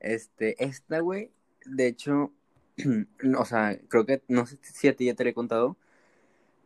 Este, 0.00 0.62
esta, 0.62 1.00
güey, 1.00 1.30
de 1.64 1.86
hecho, 1.86 2.32
o 3.38 3.44
sea, 3.44 3.78
creo 3.88 4.06
que, 4.06 4.22
no 4.28 4.46
sé 4.46 4.58
si 4.62 4.88
a 4.88 4.96
ti 4.96 5.06
ya 5.06 5.14
te 5.14 5.24
la 5.24 5.30
he 5.30 5.34
contado, 5.34 5.76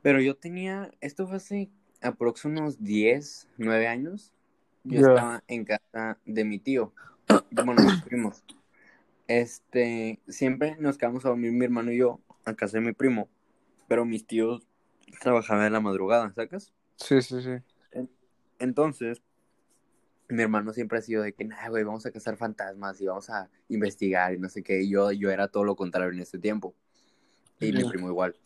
pero 0.04 0.20
yo 0.20 0.36
tenía, 0.36 0.90
esto 1.00 1.26
fue 1.26 1.36
hace 1.36 1.70
aprox 2.02 2.44
unos 2.44 2.84
10, 2.84 3.48
9 3.56 3.88
años. 3.88 4.34
Yo 4.82 5.00
estaba 5.00 5.42
en 5.48 5.64
casa 5.64 6.18
de 6.26 6.44
mi 6.44 6.58
tío, 6.58 6.92
bueno, 7.50 7.82
mis 7.82 8.02
primos. 8.02 8.44
Este, 9.28 10.20
siempre 10.28 10.76
nos 10.78 10.98
quedamos 10.98 11.24
a 11.24 11.30
dormir 11.30 11.52
mi 11.52 11.64
hermano 11.64 11.90
y 11.90 11.96
yo 11.96 12.20
a 12.44 12.52
casa 12.52 12.76
de 12.76 12.84
mi 12.84 12.92
primo, 12.92 13.30
pero 13.88 14.04
mis 14.04 14.26
tíos 14.26 14.68
trabajaban 15.22 15.64
en 15.64 15.72
la 15.72 15.80
madrugada, 15.80 16.30
¿sacas? 16.34 16.74
Sí, 16.96 17.22
sí, 17.22 17.40
sí. 17.40 18.08
Entonces, 18.58 19.22
mi 20.28 20.42
hermano 20.42 20.74
siempre 20.74 20.98
ha 20.98 21.00
sido 21.00 21.22
de 21.22 21.32
que, 21.32 21.46
nah, 21.46 21.70
güey, 21.70 21.82
vamos 21.82 22.04
a 22.04 22.10
cazar 22.10 22.36
fantasmas 22.36 23.00
y 23.00 23.06
vamos 23.06 23.30
a 23.30 23.48
investigar 23.70 24.34
y 24.34 24.38
no 24.38 24.50
sé 24.50 24.62
qué. 24.62 24.82
Y 24.82 24.90
yo, 24.90 25.12
yo 25.12 25.30
era 25.30 25.48
todo 25.48 25.64
lo 25.64 25.76
contrario 25.76 26.12
en 26.12 26.20
ese 26.20 26.38
tiempo. 26.38 26.74
Y 27.58 27.72
mi 27.72 27.84
primo 27.84 28.08
igual. 28.08 28.36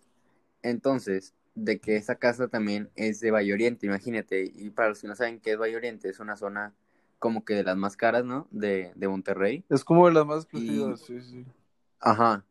Entonces, 0.63 1.35
de 1.65 1.81
que 1.81 1.97
esa 1.97 2.15
casa 2.17 2.49
también 2.49 2.91
es 2.95 3.21
de 3.21 3.31
Valle 3.31 3.53
Oriente, 3.53 3.87
imagínate. 3.87 4.51
Y 4.55 4.71
para 4.71 4.91
los 4.91 5.01
que 5.01 5.09
no 5.09 5.17
saben 5.17 5.41
qué 5.41 5.53
es 5.53 5.59
Valle 5.59 5.77
Oriente, 5.77 6.09
es 6.09 6.21
una 6.21 6.37
zona 6.37 6.75
como 7.19 7.45
que 7.45 7.55
de 7.55 7.65
las 7.65 7.77
más 7.77 7.97
caras, 7.97 8.25
¿no? 8.25 8.47
De, 8.51 8.93
de 8.95 9.09
Monterrey. 9.09 9.65
Es 9.69 9.85
como 9.85 10.07
de 10.07 10.15
las 10.15 10.25
más 10.25 10.45
exclusivas, 10.45 11.01
sí, 11.01 11.21
sí. 11.21 11.45
Ajá. 12.01 12.45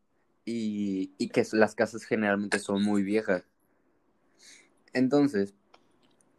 Y, 0.44 1.14
y 1.18 1.30
que 1.30 1.46
las 1.54 1.74
casas 1.74 2.04
generalmente 2.04 2.60
son 2.60 2.84
muy 2.84 3.04
viejas. 3.04 3.44
Entonces, 4.94 5.54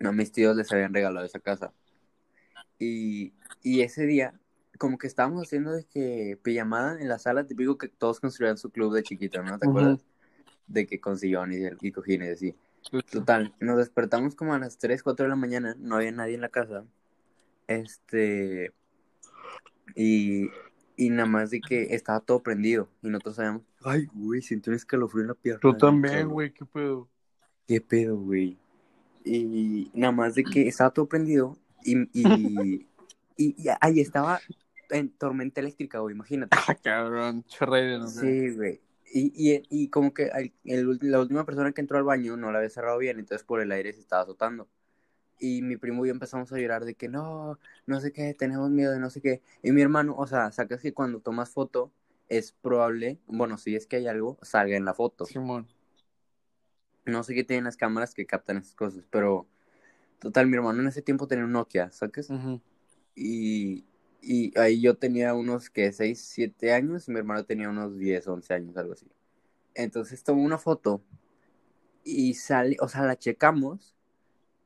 a 0.00 0.12
mis 0.12 0.32
tíos 0.32 0.56
les 0.56 0.70
habían 0.72 0.92
regalado 0.92 1.24
esa 1.24 1.40
casa. 1.40 1.72
Y, 2.78 3.32
y 3.62 3.80
ese 3.80 4.04
día, 4.04 4.38
como 4.78 4.98
que 4.98 5.06
estábamos 5.06 5.46
haciendo 5.46 5.72
de 5.72 5.84
que 5.84 6.38
pijamada 6.42 7.00
en 7.00 7.08
la 7.08 7.18
sala, 7.18 7.46
típico 7.46 7.78
que 7.78 7.88
todos 7.88 8.20
construían 8.20 8.58
su 8.58 8.70
club 8.70 8.94
de 8.94 9.02
chiquito, 9.02 9.42
¿no? 9.42 9.58
¿Te 9.58 9.66
Ujú. 9.66 9.70
acuerdas? 9.70 10.06
De 10.68 10.86
que 10.86 11.00
con 11.00 11.18
sillones 11.18 11.72
y, 11.80 11.92
cojines 11.92 12.34
así. 12.34 12.54
Sí, 12.82 13.00
sí. 13.06 13.18
Total, 13.18 13.54
nos 13.60 13.78
despertamos 13.78 14.34
como 14.34 14.54
a 14.54 14.58
las 14.58 14.78
3, 14.78 15.02
4 15.02 15.24
de 15.24 15.30
la 15.30 15.36
mañana, 15.36 15.74
no 15.78 15.96
había 15.96 16.12
nadie 16.12 16.34
en 16.34 16.40
la 16.40 16.48
casa. 16.48 16.84
Este. 17.66 18.72
Y, 19.94 20.50
y 20.96 21.10
nada 21.10 21.26
más 21.26 21.50
de 21.50 21.60
que 21.60 21.94
estaba 21.94 22.20
todo 22.20 22.42
prendido. 22.42 22.88
Y 23.02 23.08
nosotros 23.08 23.36
sabíamos, 23.36 23.62
ay, 23.82 24.06
güey, 24.12 24.42
siento 24.42 24.70
un 24.70 24.76
escalofrío 24.76 25.22
en 25.22 25.28
la 25.28 25.34
pierna. 25.34 25.60
Tú 25.60 25.68
neta, 25.68 25.86
también, 25.86 26.28
güey, 26.28 26.52
qué 26.52 26.64
pedo. 26.64 27.08
¿Qué 27.66 27.80
pedo, 27.80 28.16
güey? 28.16 28.58
Y 29.24 29.90
nada 29.94 30.12
más 30.12 30.34
de 30.34 30.44
que 30.44 30.68
estaba 30.68 30.90
todo 30.90 31.06
prendido. 31.06 31.58
Y, 31.84 31.96
y, 32.12 32.86
y, 33.36 33.54
y 33.62 33.68
ahí 33.80 34.00
estaba 34.00 34.40
en 34.90 35.10
tormenta 35.10 35.60
eléctrica, 35.60 35.98
güey, 36.00 36.14
imagínate. 36.14 36.56
Ah, 36.68 36.74
cabrón, 36.74 37.44
chorre, 37.44 37.98
no 37.98 38.08
sé. 38.08 38.20
Sí, 38.20 38.56
güey. 38.56 38.80
Y, 39.12 39.32
y, 39.34 39.62
y 39.70 39.88
como 39.88 40.12
que 40.12 40.24
el- 40.34 40.52
el- 40.64 40.98
la 41.02 41.20
última 41.20 41.44
persona 41.46 41.72
que 41.72 41.80
entró 41.80 41.98
al 41.98 42.04
baño 42.04 42.36
no 42.36 42.52
la 42.52 42.58
había 42.58 42.70
cerrado 42.70 42.98
bien, 42.98 43.18
entonces 43.18 43.44
por 43.46 43.60
el 43.60 43.72
aire 43.72 43.92
se 43.92 44.00
estaba 44.00 44.22
azotando. 44.22 44.68
Y 45.40 45.62
mi 45.62 45.76
primo 45.76 46.04
y 46.04 46.08
yo 46.08 46.12
empezamos 46.14 46.52
a 46.52 46.58
llorar 46.58 46.84
de 46.84 46.94
que 46.94 47.08
no, 47.08 47.58
no 47.86 48.00
sé 48.00 48.12
qué, 48.12 48.34
tenemos 48.34 48.70
miedo 48.70 48.92
de 48.92 48.98
no 48.98 49.08
sé 49.10 49.20
qué. 49.20 49.40
Y 49.62 49.72
mi 49.72 49.82
hermano, 49.82 50.14
o 50.16 50.26
sea, 50.26 50.50
sacas 50.52 50.80
que 50.80 50.92
cuando 50.92 51.20
tomas 51.20 51.50
foto 51.50 51.92
es 52.28 52.52
probable, 52.52 53.18
bueno, 53.26 53.56
si 53.56 53.76
es 53.76 53.86
que 53.86 53.96
hay 53.96 54.08
algo, 54.08 54.36
salga 54.42 54.76
en 54.76 54.84
la 54.84 54.94
foto. 54.94 55.24
Simón. 55.26 55.66
No 57.06 57.22
sé 57.22 57.34
qué 57.34 57.44
tienen 57.44 57.64
las 57.64 57.76
cámaras 57.76 58.14
que 58.14 58.26
captan 58.26 58.58
esas 58.58 58.74
cosas, 58.74 59.04
pero 59.10 59.46
total, 60.18 60.46
mi 60.46 60.56
hermano 60.56 60.80
en 60.82 60.88
ese 60.88 61.02
tiempo 61.02 61.26
tenía 61.26 61.44
un 61.44 61.52
Nokia, 61.52 61.90
¿sacas? 61.92 62.28
Ujú. 62.28 62.60
Y, 63.14 63.84
y 64.20 64.56
ahí 64.58 64.80
yo 64.80 64.96
tenía 64.96 65.34
unos 65.34 65.70
que 65.70 65.92
6, 65.92 66.20
7 66.20 66.72
años 66.72 67.08
y 67.08 67.12
mi 67.12 67.18
hermano 67.18 67.44
tenía 67.44 67.68
unos 67.68 67.96
10, 67.96 68.26
11 68.26 68.54
años, 68.54 68.76
algo 68.76 68.92
así. 68.92 69.06
Entonces 69.74 70.22
tomó 70.24 70.42
una 70.42 70.58
foto 70.58 71.02
y 72.04 72.34
sale, 72.34 72.76
o 72.80 72.88
sea, 72.88 73.02
la 73.02 73.16
checamos 73.16 73.94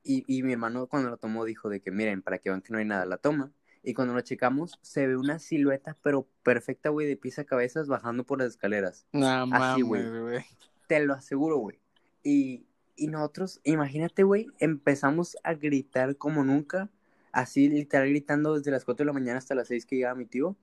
y, 0.04 0.25
y 0.26 0.42
mi 0.42 0.52
hermano 0.52 0.87
cuando 0.87 1.11
la 1.11 1.16
tomó 1.16 1.44
dijo 1.44 1.68
de 1.68 1.80
que 1.80 1.90
miren, 1.90 2.23
para 2.23 2.38
que 2.38 2.50
vean 2.50 2.62
que 2.62 2.73
no 2.73 2.78
hay 2.78 2.85
nada, 2.85 3.04
la 3.04 3.18
toma. 3.18 3.52
Y 3.82 3.94
cuando 3.94 4.14
la 4.14 4.23
checamos 4.23 4.78
se 4.80 5.06
ve 5.06 5.16
una 5.16 5.38
silueta 5.38 5.97
pero 6.02 6.28
perfecta, 6.42 6.90
güey, 6.90 7.06
de 7.06 7.16
pies 7.16 7.38
a 7.38 7.44
cabezas 7.44 7.88
bajando 7.88 8.25
por 8.25 8.38
las 8.38 8.49
escaleras. 8.49 9.06
Nah, 9.12 9.47
Así, 9.52 9.82
güey. 9.82 10.04
Te 10.87 11.04
lo 11.04 11.14
aseguro, 11.14 11.59
güey. 11.59 11.78
Y, 12.23 12.64
y 12.94 13.09
nosotros, 13.09 13.61
imagínate, 13.64 14.23
güey, 14.23 14.47
empezamos 14.59 15.37
a 15.42 15.54
gritar 15.54 16.16
como 16.16 16.44
nunca, 16.44 16.90
así 17.33 17.69
literal 17.69 18.09
gritando 18.09 18.57
desde 18.57 18.71
las 18.71 18.85
4 18.85 19.05
de 19.05 19.07
la 19.09 19.12
mañana 19.12 19.39
hasta 19.39 19.55
las 19.55 19.69
6 19.69 19.87
que 19.87 19.97
llegaba 19.97 20.15
mi 20.15 20.27
tío. 20.27 20.57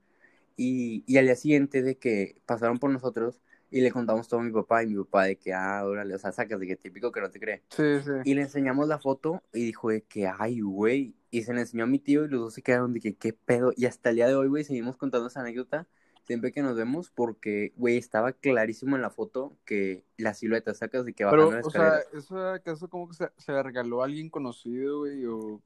Y, 0.58 1.04
y 1.08 1.18
al 1.18 1.26
día 1.26 1.36
siguiente 1.36 1.82
de 1.82 1.98
que 1.98 2.42
pasaron 2.46 2.80
por 2.80 2.92
nosotros 2.92 3.42
y 3.72 3.82
le 3.82 3.92
contamos 3.92 4.28
todo 4.28 4.40
a 4.40 4.44
mi 4.44 4.52
papá 4.52 4.84
y 4.84 4.88
mi 4.88 4.96
papá 5.04 5.26
de 5.26 5.38
que, 5.38 5.54
ah, 5.54 5.84
órale, 5.86 6.16
o 6.16 6.20
sea, 6.20 6.32
sacas 6.32 6.60
de 6.60 6.68
que 6.68 6.76
típico 6.76 7.12
que 7.12 7.22
no 7.22 7.30
te 7.30 7.40
cree. 7.40 7.64
Sí, 7.70 8.02
sí. 8.04 8.12
Y 8.24 8.34
le 8.34 8.42
enseñamos 8.42 8.88
la 8.88 9.00
foto 9.00 9.44
y 9.54 9.66
dijo 9.66 9.90
de 9.90 10.04
que, 10.04 10.28
ay, 10.28 10.62
güey. 10.62 11.16
Y 11.32 11.44
se 11.44 11.54
le 11.54 11.62
enseñó 11.62 11.84
a 11.84 11.88
mi 11.88 12.00
tío 12.00 12.26
y 12.26 12.30
los 12.30 12.42
dos 12.42 12.54
se 12.56 12.64
quedaron 12.64 12.94
de 12.94 13.00
que, 13.00 13.16
qué 13.16 13.34
pedo. 13.34 13.72
Y 13.76 13.86
hasta 13.86 14.10
el 14.10 14.18
día 14.18 14.28
de 14.28 14.36
hoy, 14.36 14.48
güey, 14.48 14.64
seguimos 14.64 14.98
contando 14.98 15.28
esa 15.28 15.42
anécdota. 15.42 15.88
Siempre 16.30 16.52
que 16.52 16.62
nos 16.62 16.78
vemos, 16.78 17.10
porque, 17.10 17.74
güey, 17.76 17.98
estaba 17.98 18.34
clarísimo 18.34 18.96
en 18.96 19.02
la 19.02 19.10
foto 19.10 19.58
que 19.66 20.06
la 20.18 20.36
silueta, 20.36 20.76
sacas 20.76 21.06
de 21.06 21.14
que 21.14 21.26
Pero, 21.26 21.48
bajando 21.48 21.56
la 21.56 21.62
o 21.62 21.70
sea, 21.72 22.00
escalera. 22.00 22.04
¿eso 22.14 22.40
era 22.40 22.54
acaso 22.56 22.88
como 22.90 23.08
que 23.08 23.16
se, 23.16 23.32
se 23.38 23.52
la 23.52 23.64
regaló 23.64 24.02
a 24.02 24.06
alguien 24.06 24.30
conocido, 24.30 25.00
güey? 25.00 25.26
O 25.26 25.62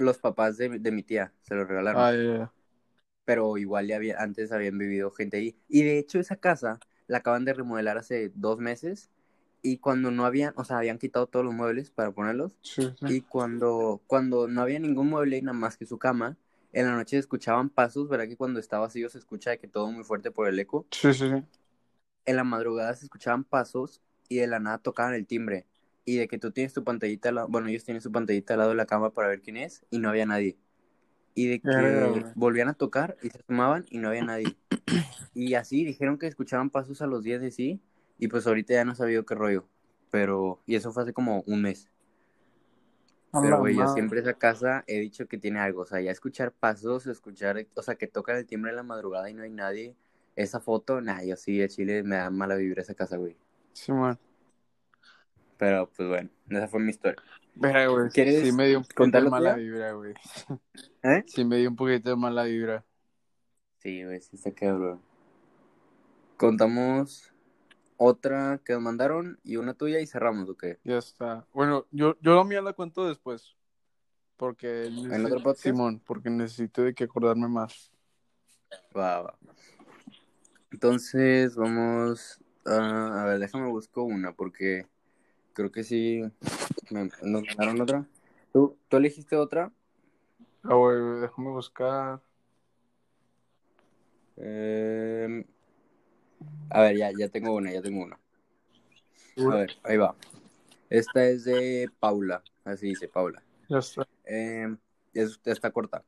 Los 0.00 0.18
papás 0.18 0.56
de, 0.56 0.78
de 0.78 0.90
mi 0.92 1.02
tía 1.02 1.32
se 1.42 1.54
lo 1.54 1.64
regalaron. 1.64 2.02
Ah, 2.02 2.12
ya. 2.12 2.52
pero 3.24 3.56
igual 3.58 3.86
ya 3.86 3.96
había, 3.96 4.20
antes 4.20 4.52
habían 4.52 4.78
vivido 4.78 5.10
gente 5.10 5.38
ahí. 5.38 5.56
Y 5.68 5.82
de 5.82 5.98
hecho 5.98 6.18
esa 6.18 6.36
casa 6.36 6.78
la 7.06 7.18
acaban 7.18 7.44
de 7.44 7.54
remodelar 7.54 7.98
hace 7.98 8.30
dos 8.34 8.58
meses 8.58 9.10
y 9.62 9.78
cuando 9.78 10.10
no 10.10 10.26
habían, 10.26 10.52
o 10.56 10.64
sea, 10.64 10.78
habían 10.78 10.98
quitado 10.98 11.26
todos 11.26 11.44
los 11.44 11.54
muebles 11.54 11.90
para 11.90 12.12
ponerlos 12.12 12.58
Sí, 12.62 12.82
sí. 12.98 13.06
y 13.06 13.22
cuando, 13.22 14.02
cuando 14.06 14.46
no 14.48 14.60
había 14.62 14.78
ningún 14.78 15.08
mueble 15.10 15.40
nada 15.42 15.56
más 15.56 15.76
que 15.76 15.86
su 15.86 15.98
cama, 15.98 16.36
en 16.74 16.86
la 16.86 16.94
noche 16.96 17.12
se 17.16 17.20
escuchaban 17.20 17.70
pasos, 17.70 18.08
¿verdad? 18.08 18.28
Que 18.28 18.36
cuando 18.36 18.60
está 18.60 18.78
vacío 18.78 19.08
se 19.10 19.18
escucha 19.18 19.50
de 19.50 19.58
que 19.58 19.68
todo 19.68 19.90
muy 19.90 20.04
fuerte 20.04 20.30
por 20.30 20.48
el 20.48 20.58
eco. 20.58 20.86
Sí, 20.90 21.12
sí, 21.14 21.28
sí. 21.30 21.42
En 22.26 22.36
la 22.36 22.44
madrugada 22.44 22.94
se 22.94 23.04
escuchaban 23.04 23.44
pasos 23.44 24.02
y 24.28 24.36
de 24.36 24.46
la 24.46 24.58
nada 24.60 24.78
tocaban 24.78 25.14
el 25.14 25.26
timbre. 25.26 25.66
Y 26.04 26.16
de 26.16 26.28
que 26.28 26.38
tú 26.38 26.50
tienes 26.52 26.72
tu 26.74 26.84
pantallita, 26.84 27.28
al 27.30 27.34
lado- 27.36 27.48
bueno, 27.48 27.68
ellos 27.68 27.84
tienen 27.84 28.00
su 28.02 28.12
pantallita 28.12 28.54
al 28.54 28.58
lado 28.60 28.70
de 28.70 28.76
la 28.76 28.86
cama 28.86 29.10
para 29.12 29.28
ver 29.28 29.40
quién 29.42 29.56
es 29.56 29.84
y 29.90 29.98
no 29.98 30.08
había 30.10 30.26
nadie. 30.26 30.58
Y 31.34 31.48
de 31.48 31.60
que 31.62 32.26
volvían 32.34 32.68
a 32.68 32.74
tocar 32.74 33.18
y 33.22 33.30
se 33.30 33.38
asomaban 33.40 33.86
y 33.90 33.98
no 33.98 34.08
había 34.10 34.22
nadie. 34.24 34.58
Y 35.34 35.54
así 35.54 35.84
dijeron 35.84 36.18
que 36.18 36.26
escuchaban 36.28 36.70
pasos 36.70 37.02
a 37.02 37.06
los 37.08 37.24
días 37.24 37.40
de 37.42 37.50
sí 37.52 37.82
y 38.18 38.28
pues 38.28 38.46
ahorita 38.46 38.74
ya 38.74 38.84
no 38.86 38.94
sabía 38.96 39.22
qué 39.24 39.34
rollo. 39.36 39.68
Pero, 40.10 40.62
y 40.66 40.76
eso 40.76 40.92
fue 40.92 41.04
hace 41.04 41.12
como 41.14 41.42
un 41.46 41.62
mes. 41.62 41.90
Pero, 43.42 43.58
güey, 43.58 43.76
yo 43.76 43.88
siempre 43.88 44.20
esa 44.20 44.34
casa 44.34 44.84
he 44.86 45.00
dicho 45.00 45.26
que 45.26 45.38
tiene 45.38 45.60
algo. 45.60 45.82
O 45.82 45.86
sea, 45.86 46.00
ya 46.00 46.10
escuchar 46.10 46.52
pasos, 46.52 47.06
escuchar, 47.06 47.66
o 47.74 47.82
sea, 47.82 47.96
que 47.96 48.06
tocan 48.06 48.36
el 48.36 48.46
timbre 48.46 48.70
en 48.70 48.76
la 48.76 48.82
madrugada 48.82 49.28
y 49.30 49.34
no 49.34 49.42
hay 49.42 49.50
nadie. 49.50 49.96
Esa 50.36 50.60
foto, 50.60 51.00
nah, 51.00 51.22
yo 51.22 51.36
sí, 51.36 51.58
de 51.58 51.68
Chile 51.68 52.02
me 52.02 52.16
da 52.16 52.30
mala 52.30 52.56
vibra 52.56 52.82
esa 52.82 52.94
casa, 52.94 53.16
güey. 53.16 53.36
Sí, 53.72 53.92
man. 53.92 54.18
Pero, 55.56 55.90
pues 55.96 56.08
bueno, 56.08 56.30
esa 56.48 56.68
fue 56.68 56.80
mi 56.80 56.90
historia. 56.90 57.22
Verga, 57.54 57.86
güey. 57.86 58.08
¿Quieres 58.10 58.42
Sí 58.42 58.52
me 58.52 58.68
dio 58.68 58.78
un 58.78 58.84
poquito 58.84 59.18
de 59.18 59.24
la 59.24 59.30
mala 59.30 59.54
vibra, 59.54 59.92
güey. 59.92 60.14
¿Eh? 61.02 61.24
Sí 61.26 61.44
me 61.44 61.58
dio 61.58 61.70
un 61.70 61.76
poquito 61.76 62.10
de 62.10 62.16
mala 62.16 62.44
vibra. 62.44 62.84
Sí, 63.78 64.04
güey, 64.04 64.20
sí 64.20 64.36
está 64.36 64.52
cabrón. 64.52 65.00
Contamos 66.36 67.33
otra 67.96 68.60
que 68.64 68.72
nos 68.72 68.82
mandaron 68.82 69.38
y 69.44 69.56
una 69.56 69.74
tuya 69.74 70.00
y 70.00 70.06
cerramos, 70.06 70.48
¿o 70.48 70.56
qué? 70.56 70.78
Ya 70.84 70.98
está. 70.98 71.46
Bueno, 71.52 71.86
yo, 71.90 72.16
yo 72.20 72.34
la 72.34 72.44
mía 72.44 72.62
la 72.62 72.72
cuento 72.72 73.06
después. 73.06 73.56
Porque 74.36 74.86
¿En 74.86 75.26
otro 75.26 75.42
podcast? 75.42 75.62
Simón, 75.62 76.02
porque 76.04 76.28
necesito 76.28 76.82
de 76.82 76.94
que 76.94 77.04
acordarme 77.04 77.48
más. 77.48 77.92
Va, 78.96 79.22
va. 79.22 79.38
Entonces, 80.72 81.54
vamos 81.54 82.40
a... 82.66 83.22
A 83.22 83.24
ver, 83.26 83.38
déjame 83.38 83.68
busco 83.68 84.02
una 84.02 84.32
porque 84.32 84.86
creo 85.52 85.70
que 85.70 85.84
sí 85.84 86.22
me, 86.90 87.08
nos 87.22 87.42
mandaron 87.46 87.80
otra. 87.80 88.06
¿Tú, 88.52 88.76
¿Tú 88.88 88.96
elegiste 88.96 89.36
otra? 89.36 89.72
Ah, 90.64 90.74
güey, 90.74 91.20
déjame 91.20 91.50
buscar. 91.50 92.20
Eh, 94.36 95.46
A 96.70 96.80
ver, 96.82 96.96
ya, 96.96 97.10
ya 97.16 97.28
tengo 97.28 97.54
una, 97.54 97.72
ya 97.72 97.82
tengo 97.82 98.02
una. 98.04 98.18
A 99.36 99.56
ver, 99.56 99.76
ahí 99.82 99.96
va. 99.96 100.14
Esta 100.90 101.24
es 101.26 101.44
de 101.44 101.90
Paula, 101.98 102.42
así 102.64 102.88
dice 102.88 103.08
Paula. 103.08 103.42
Ya 103.68 103.78
está. 103.78 104.06
Eh, 104.24 104.74
es, 105.12 105.40
está 105.44 105.70
corta. 105.70 106.04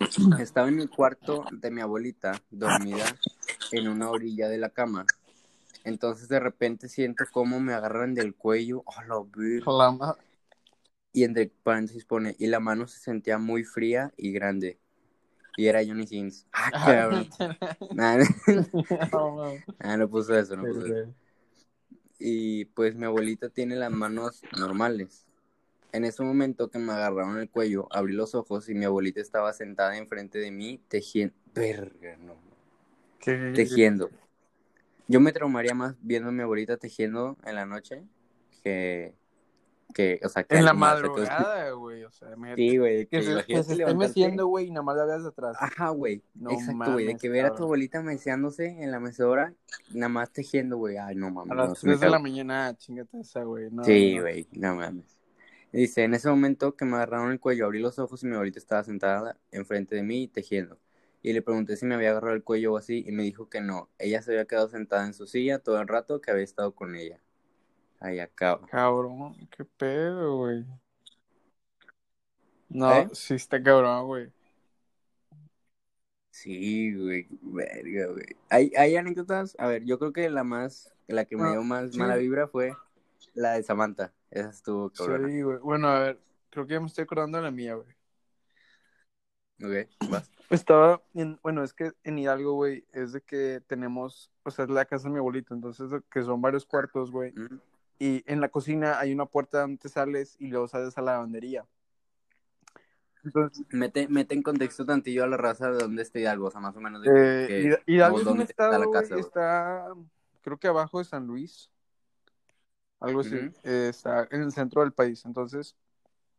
Estaba 0.38 0.68
en 0.68 0.76
mi 0.76 0.86
cuarto 0.86 1.44
de 1.50 1.70
mi 1.70 1.80
abuelita, 1.80 2.42
dormida 2.50 3.04
en 3.72 3.88
una 3.88 4.10
orilla 4.10 4.48
de 4.48 4.58
la 4.58 4.70
cama. 4.70 5.06
Entonces 5.84 6.28
de 6.28 6.40
repente 6.40 6.88
siento 6.88 7.24
como 7.30 7.60
me 7.60 7.74
agarran 7.74 8.14
del 8.14 8.34
cuello. 8.34 8.82
¡Oh! 8.86 9.78
La 9.78 9.90
ma- 9.90 10.16
Y 11.12 11.24
entre 11.24 11.48
paréntesis 11.62 12.04
pone, 12.04 12.36
y 12.38 12.46
la 12.46 12.60
mano 12.60 12.86
se 12.86 12.98
sentía 12.98 13.38
muy 13.38 13.64
fría 13.64 14.12
y 14.16 14.32
grande. 14.32 14.78
Y 15.58 15.66
era 15.66 15.84
Johnny 15.84 16.06
Sins. 16.06 16.46
Ah, 16.52 16.70
cabrón. 16.70 17.28
Nah, 17.92 18.18
No, 19.12 19.36
no. 19.36 19.54
nah, 19.80 19.96
no 19.96 20.08
puso 20.08 20.38
eso, 20.38 20.56
no 20.56 20.62
puso 20.64 20.86
eso. 20.86 21.14
Y 22.20 22.64
pues 22.66 22.94
mi 22.94 23.04
abuelita 23.06 23.48
tiene 23.48 23.74
las 23.74 23.90
manos 23.90 24.42
normales. 24.56 25.26
En 25.92 26.04
ese 26.04 26.22
momento 26.22 26.70
que 26.70 26.78
me 26.78 26.92
agarraron 26.92 27.38
el 27.38 27.50
cuello, 27.50 27.88
abrí 27.90 28.12
los 28.12 28.34
ojos 28.36 28.68
y 28.68 28.74
mi 28.74 28.84
abuelita 28.84 29.20
estaba 29.20 29.52
sentada 29.52 29.96
enfrente 29.96 30.38
de 30.38 30.52
mí 30.52 30.80
tejiendo. 30.88 31.34
Verga, 31.54 32.16
no. 32.18 32.36
¿Qué- 33.18 33.52
Tejiendo. 33.54 34.10
Yo 35.08 35.18
me 35.20 35.32
traumaría 35.32 35.74
más 35.74 35.96
viendo 36.00 36.28
a 36.28 36.32
mi 36.32 36.42
abuelita 36.42 36.76
tejiendo 36.76 37.36
en 37.44 37.54
la 37.56 37.66
noche 37.66 38.04
que. 38.62 39.14
Que 39.94 40.20
o 40.22 40.28
sea, 40.28 40.44
que 40.44 40.56
En 40.56 40.64
la 40.64 40.74
madrugada, 40.74 41.70
güey. 41.72 42.04
O 42.04 42.10
sea. 42.10 42.28
Sí, 42.56 42.76
güey. 42.78 43.06
que, 43.06 43.22
se, 43.22 43.26
que 43.26 43.32
imagínate 43.32 43.54
se 43.54 43.72
esté 43.72 43.76
levantarte- 43.76 43.96
meciendo, 43.98 44.46
güey, 44.46 44.66
y 44.66 44.70
nada 44.70 44.82
más 44.82 44.96
la 44.96 45.04
veas 45.06 45.22
de 45.22 45.28
atrás. 45.28 45.56
Ajá, 45.60 45.88
güey. 45.90 46.22
No 46.34 46.50
Exacto, 46.50 46.92
güey. 46.92 47.06
De 47.06 47.16
que 47.16 47.28
ver 47.28 47.46
a 47.46 47.54
tu 47.54 47.64
abuelita 47.64 48.02
meciándose 48.02 48.66
en 48.66 48.90
la 48.90 49.00
mecedora, 49.00 49.54
nada 49.92 50.08
más 50.08 50.30
tejiendo, 50.32 50.76
güey. 50.76 50.96
Ay, 50.98 51.16
no 51.16 51.30
mames. 51.30 51.52
A 51.52 51.54
no, 51.54 51.66
las 51.68 51.80
3 51.80 52.00
de 52.00 52.10
la 52.10 52.18
mañana, 52.18 52.76
chingate 52.76 53.20
esa, 53.20 53.42
güey. 53.44 53.70
No, 53.70 53.82
Sí, 53.84 54.16
no. 54.16 54.22
güey, 54.22 54.46
no 54.52 54.76
mames. 54.76 55.18
Dice, 55.72 56.04
en 56.04 56.14
ese 56.14 56.28
momento 56.30 56.76
que 56.76 56.84
me 56.84 56.96
agarraron 56.96 57.30
el 57.30 57.40
cuello, 57.40 57.66
abrí 57.66 57.78
los 57.80 57.98
ojos 57.98 58.22
y 58.22 58.26
mi 58.26 58.34
abuelita 58.34 58.58
estaba 58.58 58.84
sentada 58.84 59.36
enfrente 59.50 59.96
de 59.96 60.02
mí 60.02 60.26
tejiendo. 60.28 60.78
Y 61.20 61.32
le 61.32 61.42
pregunté 61.42 61.76
si 61.76 61.84
me 61.84 61.94
había 61.94 62.10
agarrado 62.10 62.34
el 62.34 62.42
cuello 62.44 62.72
o 62.74 62.76
así, 62.78 63.04
y 63.06 63.12
me 63.12 63.22
dijo 63.22 63.48
que 63.50 63.60
no. 63.60 63.90
Ella 63.98 64.22
se 64.22 64.30
había 64.30 64.46
quedado 64.46 64.68
sentada 64.68 65.04
en 65.04 65.12
su 65.14 65.26
silla 65.26 65.58
todo 65.58 65.80
el 65.80 65.88
rato 65.88 66.20
que 66.20 66.30
había 66.30 66.44
estado 66.44 66.74
con 66.74 66.94
ella. 66.94 67.20
Ahí 68.00 68.18
acaba. 68.20 68.66
Cabrón, 68.70 69.34
qué 69.50 69.64
pedo, 69.64 70.36
güey. 70.38 70.64
No, 72.70 72.90
¿Eh? 72.92 73.08
sí 73.12 73.34
está 73.34 73.62
cabrón, 73.62 74.06
güey. 74.06 74.32
Sí, 76.30 76.94
güey, 76.94 77.26
verga, 77.42 78.06
güey. 78.12 78.26
¿Hay, 78.48 78.72
hay 78.76 78.96
anécdotas? 78.96 79.56
A 79.58 79.66
ver, 79.66 79.84
yo 79.84 79.98
creo 79.98 80.12
que 80.12 80.30
la 80.30 80.44
más, 80.44 80.92
la 81.08 81.24
que 81.24 81.36
me 81.36 81.48
Ah, 81.48 81.52
dio 81.52 81.62
más 81.64 81.90
sí. 81.90 81.98
mala 81.98 82.16
vibra 82.16 82.46
fue 82.46 82.72
la 83.34 83.54
de 83.54 83.62
Samantha. 83.64 84.12
Esa 84.30 84.50
estuvo 84.50 84.90
cabrona. 84.90 85.28
Sí, 85.28 85.42
güey. 85.42 85.58
Bueno, 85.58 85.88
a 85.88 85.98
ver, 86.00 86.20
creo 86.50 86.66
que 86.66 86.74
ya 86.74 86.80
me 86.80 86.86
estoy 86.86 87.02
acordando 87.04 87.38
de 87.38 87.44
la 87.44 87.50
mía, 87.50 87.74
güey. 87.74 87.88
Ok, 89.60 89.88
vas. 90.10 90.30
Estaba 90.50 91.02
en, 91.14 91.38
bueno, 91.42 91.62
es 91.62 91.74
que 91.74 91.92
en 92.04 92.18
Hidalgo, 92.18 92.54
güey, 92.54 92.84
es 92.92 93.12
de 93.12 93.20
que 93.20 93.60
tenemos, 93.66 94.30
o 94.44 94.50
sea, 94.50 94.64
es 94.64 94.70
la 94.70 94.86
casa 94.86 95.08
de 95.08 95.12
mi 95.12 95.18
abuelito, 95.18 95.52
entonces 95.54 95.90
que 96.10 96.22
son 96.22 96.40
varios 96.40 96.64
cuartos, 96.64 97.10
güey. 97.10 97.34
Mm, 97.36 97.58
Y 97.98 98.22
en 98.30 98.40
la 98.40 98.48
cocina 98.48 98.98
hay 98.98 99.12
una 99.12 99.26
puerta 99.26 99.62
donde 99.62 99.78
te 99.78 99.88
sales 99.88 100.36
y 100.38 100.48
luego 100.48 100.68
sales 100.68 100.96
a 100.98 101.02
la 101.02 101.12
lavandería. 101.12 101.66
Entonces, 103.24 103.66
Mete, 103.70 104.08
mete 104.08 104.34
en 104.34 104.42
contexto 104.42 104.86
tantillo 104.86 105.24
a 105.24 105.26
la 105.26 105.36
raza 105.36 105.70
de 105.70 105.78
dónde 105.78 106.02
está 106.02 106.18
Hidalgo, 106.18 106.46
o 106.46 106.50
sea, 106.50 106.60
más 106.60 106.76
o 106.76 106.80
menos 106.80 107.02
eh, 107.04 107.46
que- 107.48 107.92
Hidalgo 107.92 108.20
es 108.20 108.26
un 108.26 108.40
está 108.40 108.78
la 108.78 108.88
casa, 108.90 109.16
está, 109.18 109.86
creo 110.42 110.56
que 110.58 110.68
abajo 110.68 110.98
de 110.98 111.04
San 111.04 111.26
Luis, 111.26 111.70
algo 113.00 113.20
así, 113.20 113.36
eh, 113.64 113.88
está 113.90 114.28
en 114.30 114.42
el 114.42 114.52
centro 114.52 114.82
del 114.82 114.92
país, 114.92 115.24
entonces, 115.24 115.76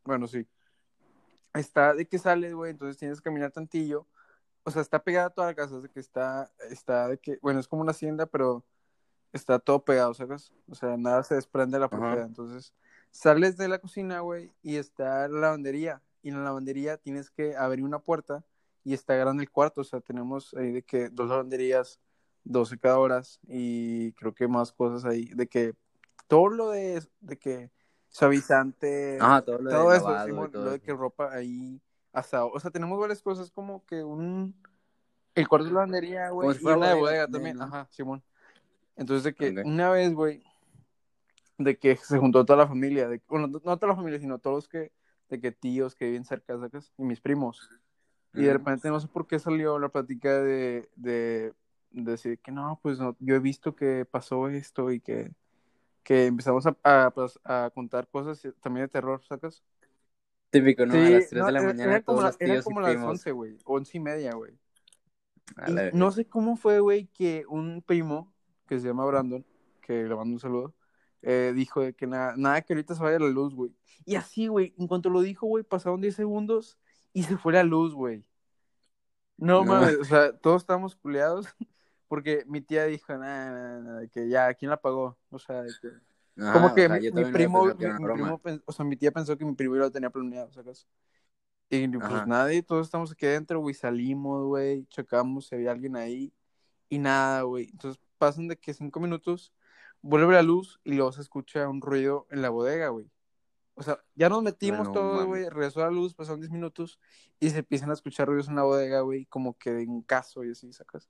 bueno, 0.04 0.26
sí. 0.26 0.46
Está 1.52 1.94
de 1.94 2.06
que 2.06 2.18
sales, 2.18 2.54
güey, 2.54 2.70
entonces 2.70 2.96
tienes 2.96 3.18
que 3.20 3.24
caminar 3.24 3.50
tantillo, 3.50 4.06
o 4.62 4.70
sea, 4.70 4.82
está 4.82 5.02
pegada 5.02 5.30
toda 5.30 5.48
la 5.48 5.54
casa, 5.54 5.76
es 5.76 5.82
de 5.82 5.88
que 5.90 6.00
está, 6.00 6.50
está 6.70 7.08
de 7.08 7.18
que, 7.18 7.38
bueno, 7.42 7.60
es 7.60 7.68
como 7.68 7.82
una 7.82 7.90
hacienda, 7.90 8.26
pero 8.26 8.64
está 9.32 9.58
todo 9.58 9.84
pegado, 9.84 10.14
¿sabes? 10.14 10.52
O 10.68 10.74
sea, 10.74 10.96
nada 10.96 11.22
se 11.22 11.34
desprende 11.34 11.76
de 11.76 11.80
la 11.80 11.86
Ajá. 11.86 11.96
propiedad. 11.96 12.26
Entonces, 12.26 12.74
sales 13.10 13.56
de 13.56 13.68
la 13.68 13.78
cocina, 13.78 14.20
güey, 14.20 14.52
y 14.62 14.76
está 14.76 15.28
la 15.28 15.40
lavandería. 15.40 16.02
Y 16.22 16.28
en 16.28 16.36
la 16.36 16.44
lavandería 16.44 16.96
tienes 16.98 17.30
que 17.30 17.56
abrir 17.56 17.84
una 17.84 17.98
puerta 17.98 18.44
y 18.84 18.94
está 18.94 19.14
grande 19.14 19.42
el 19.42 19.50
cuarto. 19.50 19.80
O 19.80 19.84
sea, 19.84 20.00
tenemos 20.00 20.54
ahí 20.54 20.72
de 20.72 20.82
que 20.82 21.08
dos 21.08 21.28
lavanderías, 21.28 22.00
12 22.44 22.78
cada 22.78 22.98
horas 22.98 23.40
y 23.46 24.12
creo 24.12 24.34
que 24.34 24.48
más 24.48 24.72
cosas 24.72 25.04
ahí. 25.04 25.26
De 25.34 25.46
que 25.46 25.74
todo 26.28 26.48
lo 26.48 26.70
de, 26.70 27.02
de 27.20 27.38
que 27.38 27.70
suavizante, 28.08 29.18
Ah, 29.20 29.42
todo 29.44 29.58
lo 29.58 29.70
de 29.70 29.96
eso, 29.96 30.08
lavado 30.08 30.26
Simón, 30.26 30.50
todo 30.50 30.64
lo 30.64 30.70
de 30.72 30.80
que 30.80 30.92
ropa 30.92 31.32
ahí 31.32 31.80
asado. 32.12 32.50
O 32.52 32.60
sea, 32.60 32.70
tenemos 32.70 32.98
varias 32.98 33.22
cosas 33.22 33.50
como 33.50 33.84
que 33.86 34.02
un... 34.02 34.54
El 35.34 35.48
cuarto 35.48 35.66
de 35.68 35.72
lavandería, 35.72 36.30
güey, 36.30 36.46
Como 36.48 36.54
si 36.54 36.60
fuera 36.60 36.76
una 36.76 36.88
de 36.88 36.94
bodega 37.00 37.28
también. 37.28 37.62
Ajá, 37.62 37.86
Simón. 37.90 38.22
Entonces, 38.96 39.24
de 39.24 39.34
que 39.34 39.50
Ok. 39.60 39.66
una 39.66 39.90
vez, 39.90 40.12
güey, 40.14 40.42
de 41.58 41.78
que 41.78 41.96
se 41.96 42.18
juntó 42.18 42.44
toda 42.44 42.58
la 42.58 42.68
familia, 42.68 43.08
de, 43.08 43.20
bueno, 43.28 43.46
no 43.46 43.60
toda 43.60 43.88
la 43.88 43.96
familia, 43.96 44.18
sino 44.18 44.38
todos 44.38 44.68
que, 44.68 44.92
de 45.28 45.40
que 45.40 45.52
tíos 45.52 45.94
que 45.94 46.06
viven 46.06 46.24
cerca, 46.24 46.58
¿sacas? 46.58 46.92
Y 46.98 47.02
mis 47.04 47.20
primos. 47.20 47.68
Y 48.32 48.44
de 48.44 48.52
repente 48.52 48.88
no 48.90 49.00
sé 49.00 49.08
por 49.08 49.26
qué 49.26 49.38
salió 49.40 49.78
la 49.78 49.88
plática 49.88 50.40
de, 50.40 50.88
de, 50.94 51.52
de 51.90 52.10
decir 52.12 52.38
que 52.38 52.52
no, 52.52 52.78
pues 52.82 53.00
no, 53.00 53.16
yo 53.18 53.34
he 53.34 53.40
visto 53.40 53.74
que 53.74 54.04
pasó 54.04 54.48
esto 54.48 54.92
y 54.92 55.00
que, 55.00 55.32
que 56.04 56.26
empezamos 56.26 56.64
a, 56.66 56.76
a, 56.84 57.10
pues, 57.10 57.40
a 57.44 57.70
contar 57.74 58.06
cosas 58.08 58.40
también 58.60 58.84
de 58.86 58.88
terror, 58.88 59.20
¿sacas? 59.24 59.64
Típico, 60.50 60.86
¿no? 60.86 60.94
a 60.94 60.96
Sí, 60.96 61.10
las 61.12 61.28
3 61.28 61.40
no, 61.40 61.46
de 61.46 61.52
la 61.52 61.58
era- 61.58 61.68
mañana 61.68 61.90
eran 61.90 62.02
como, 62.02 62.20
todos 62.20 62.38
la- 62.40 62.46
los 62.46 62.60
y 62.60 62.64
como 62.64 62.80
las 62.80 62.90
primos. 62.92 63.10
11, 63.10 63.32
güey, 63.32 63.58
once 63.64 63.96
y 63.96 64.00
media, 64.00 64.32
güey. 64.34 64.58
A 65.56 65.70
no 65.92 66.12
sé 66.12 66.26
cómo 66.26 66.56
fue, 66.56 66.78
güey, 66.78 67.06
que 67.08 67.44
un 67.48 67.82
primo 67.82 68.29
que 68.70 68.78
se 68.78 68.86
llama 68.86 69.04
Brandon, 69.04 69.44
que 69.82 70.04
le 70.04 70.14
mando 70.14 70.34
un 70.34 70.38
saludo, 70.38 70.72
eh, 71.22 71.52
dijo 71.56 71.80
de 71.80 71.92
que 71.92 72.06
nada, 72.06 72.34
nada, 72.36 72.62
que 72.62 72.72
ahorita 72.72 72.94
se 72.94 73.02
vaya 73.02 73.18
la 73.18 73.26
luz, 73.26 73.52
güey. 73.52 73.72
Y 74.06 74.14
así, 74.14 74.46
güey, 74.46 74.74
en 74.78 74.86
cuanto 74.86 75.10
lo 75.10 75.22
dijo, 75.22 75.48
güey, 75.48 75.64
pasaron 75.64 76.00
10 76.00 76.14
segundos 76.14 76.78
y 77.12 77.24
se 77.24 77.36
fue 77.36 77.52
la 77.52 77.64
luz, 77.64 77.92
güey. 77.94 78.24
No, 79.36 79.64
No. 79.64 79.72
mames, 79.72 79.96
o 79.98 80.04
sea, 80.04 80.32
todos 80.38 80.62
estábamos 80.62 80.94
culeados 80.94 81.46
porque 82.08 82.44
mi 82.46 82.60
tía 82.60 82.84
dijo, 82.84 83.12
nada, 83.18 83.50
nada, 83.50 83.80
nada, 83.80 84.06
que 84.06 84.28
ya, 84.28 84.54
¿quién 84.54 84.70
la 84.70 84.80
pagó? 84.80 85.18
O 85.30 85.38
sea, 85.40 85.62
de 85.62 85.72
que... 85.82 85.88
Ajá, 86.40 86.52
como 86.52 86.72
que 86.72 86.84
o 86.84 86.88
sea, 86.88 86.96
mi, 86.96 87.10
mi 87.10 87.24
primo, 87.32 87.64
mi, 87.64 87.86
mi 87.86 88.08
primo, 88.14 88.40
o 88.66 88.72
sea, 88.72 88.84
mi 88.84 88.96
tía 88.96 89.10
pensó 89.10 89.36
que 89.36 89.44
mi 89.44 89.54
primo 89.54 89.74
lo 89.74 89.90
tenía 89.90 90.10
planeado, 90.10 90.52
¿sacas? 90.52 90.86
Y 91.70 91.88
pues 91.88 92.04
Ajá. 92.04 92.26
nadie, 92.26 92.62
todos 92.62 92.86
estamos 92.86 93.10
aquí 93.10 93.26
adentro, 93.26 93.60
güey, 93.60 93.74
salimos, 93.74 94.46
güey, 94.46 94.86
checamos 94.86 95.48
si 95.48 95.56
había 95.56 95.72
alguien 95.72 95.96
ahí 95.96 96.32
y 96.90 96.98
nada, 96.98 97.42
güey. 97.42 97.70
Entonces 97.70 98.02
pasan 98.18 98.48
de 98.48 98.58
que 98.58 98.74
cinco 98.74 99.00
minutos, 99.00 99.54
vuelve 100.02 100.34
la 100.34 100.42
luz 100.42 100.78
y 100.84 100.92
luego 100.92 101.12
se 101.12 101.22
escucha 101.22 101.66
un 101.68 101.80
ruido 101.80 102.26
en 102.30 102.42
la 102.42 102.50
bodega, 102.50 102.88
güey. 102.88 103.10
O 103.74 103.82
sea, 103.82 103.98
ya 104.14 104.28
nos 104.28 104.42
metimos 104.42 104.88
no 104.88 104.92
todos, 104.92 105.24
güey, 105.24 105.48
regresó 105.48 105.80
la 105.80 105.90
luz, 105.90 106.12
pasaron 106.12 106.40
10 106.40 106.50
minutos 106.50 107.00
y 107.38 107.48
se 107.48 107.60
empiezan 107.60 107.88
a 107.88 107.94
escuchar 107.94 108.28
ruidos 108.28 108.48
en 108.48 108.56
la 108.56 108.64
bodega, 108.64 109.00
güey, 109.00 109.24
como 109.24 109.56
que 109.56 109.72
de 109.72 109.86
un 109.86 110.02
caso 110.02 110.44
y 110.44 110.50
así, 110.50 110.70
¿sacas? 110.74 111.08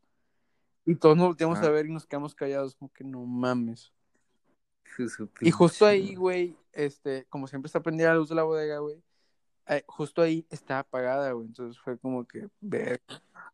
Y 0.84 0.94
todos 0.94 1.16
nos 1.16 1.26
volteamos 1.26 1.58
a 1.58 1.70
ver 1.70 1.86
y 1.86 1.92
nos 1.92 2.06
quedamos 2.06 2.34
callados, 2.34 2.76
como 2.76 2.92
que 2.92 3.02
no 3.02 3.24
mames. 3.24 3.92
Y 5.40 5.50
justo 5.50 5.84
ahí, 5.84 6.14
güey, 6.14 6.56
este, 6.72 7.24
como 7.28 7.48
siempre 7.48 7.66
está 7.66 7.80
prendida 7.80 8.10
la 8.10 8.16
luz 8.16 8.28
de 8.28 8.36
la 8.36 8.44
bodega, 8.44 8.78
güey, 8.78 9.02
eh, 9.70 9.85
justo 9.87 10.20
ahí 10.22 10.44
está 10.50 10.80
apagada, 10.80 11.33
güey. 11.33 11.46
Entonces 11.46 11.80
fue 11.80 11.96
como 11.98 12.26
que, 12.26 12.48
ver, 12.61 13.00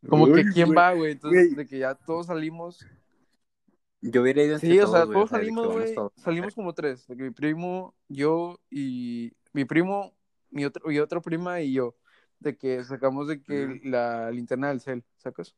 como 0.08 0.26
que 0.32 0.44
quién 0.52 0.66
güey. 0.68 0.76
va, 0.76 0.92
güey. 0.94 1.12
Entonces, 1.12 1.44
Güey. 1.48 1.54
de 1.56 1.66
que 1.66 1.78
ya 1.78 1.94
todos 1.94 2.26
salimos. 2.26 2.84
Yo 4.00 4.22
hubiera 4.22 4.42
ido 4.42 4.54
entre 4.54 4.70
Sí, 4.70 4.78
o 4.78 4.82
todos, 4.84 4.94
sea, 4.96 5.04
güey, 5.04 5.14
todos 5.14 5.30
salimos, 5.30 5.72
güey. 5.72 5.94
todos. 5.94 6.12
Salimos 6.16 6.54
como 6.54 6.72
tres. 6.74 7.06
De 7.06 7.16
que 7.16 7.22
mi 7.22 7.30
primo, 7.30 7.94
yo 8.08 8.58
y 8.70 9.32
mi 9.52 9.64
primo, 9.64 10.12
mi 10.50 10.64
otro, 10.64 10.90
y 10.90 10.98
otra 10.98 11.20
prima 11.20 11.60
y 11.60 11.72
yo. 11.72 11.94
De 12.38 12.56
que 12.56 12.84
sacamos 12.84 13.28
de 13.28 13.42
que 13.42 13.64
Ujú. 13.66 13.74
la 13.88 14.30
linterna 14.30 14.68
del 14.68 14.80
cel, 14.80 15.04
¿sacas? 15.16 15.54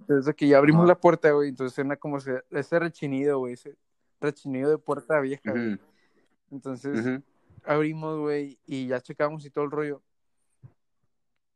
Entonces, 0.00 0.26
de 0.26 0.34
que 0.34 0.48
ya 0.48 0.58
abrimos 0.58 0.86
la 0.86 0.98
puerta, 0.98 1.30
güey. 1.32 1.48
Entonces, 1.48 1.78
era 1.78 1.96
como 1.96 2.18
ese, 2.18 2.42
ese 2.50 2.78
rechinido, 2.78 3.38
güey. 3.38 3.54
Ese 3.54 3.76
rechinido 4.20 4.70
de 4.70 4.78
puerta 4.78 5.20
vieja, 5.20 5.50
güey. 5.50 5.78
Entonces. 6.50 7.20
Abrimos, 7.64 8.18
güey, 8.20 8.58
y 8.66 8.86
ya 8.88 9.00
checamos 9.00 9.44
y 9.44 9.50
todo 9.50 9.64
el 9.64 9.70
rollo. 9.70 10.02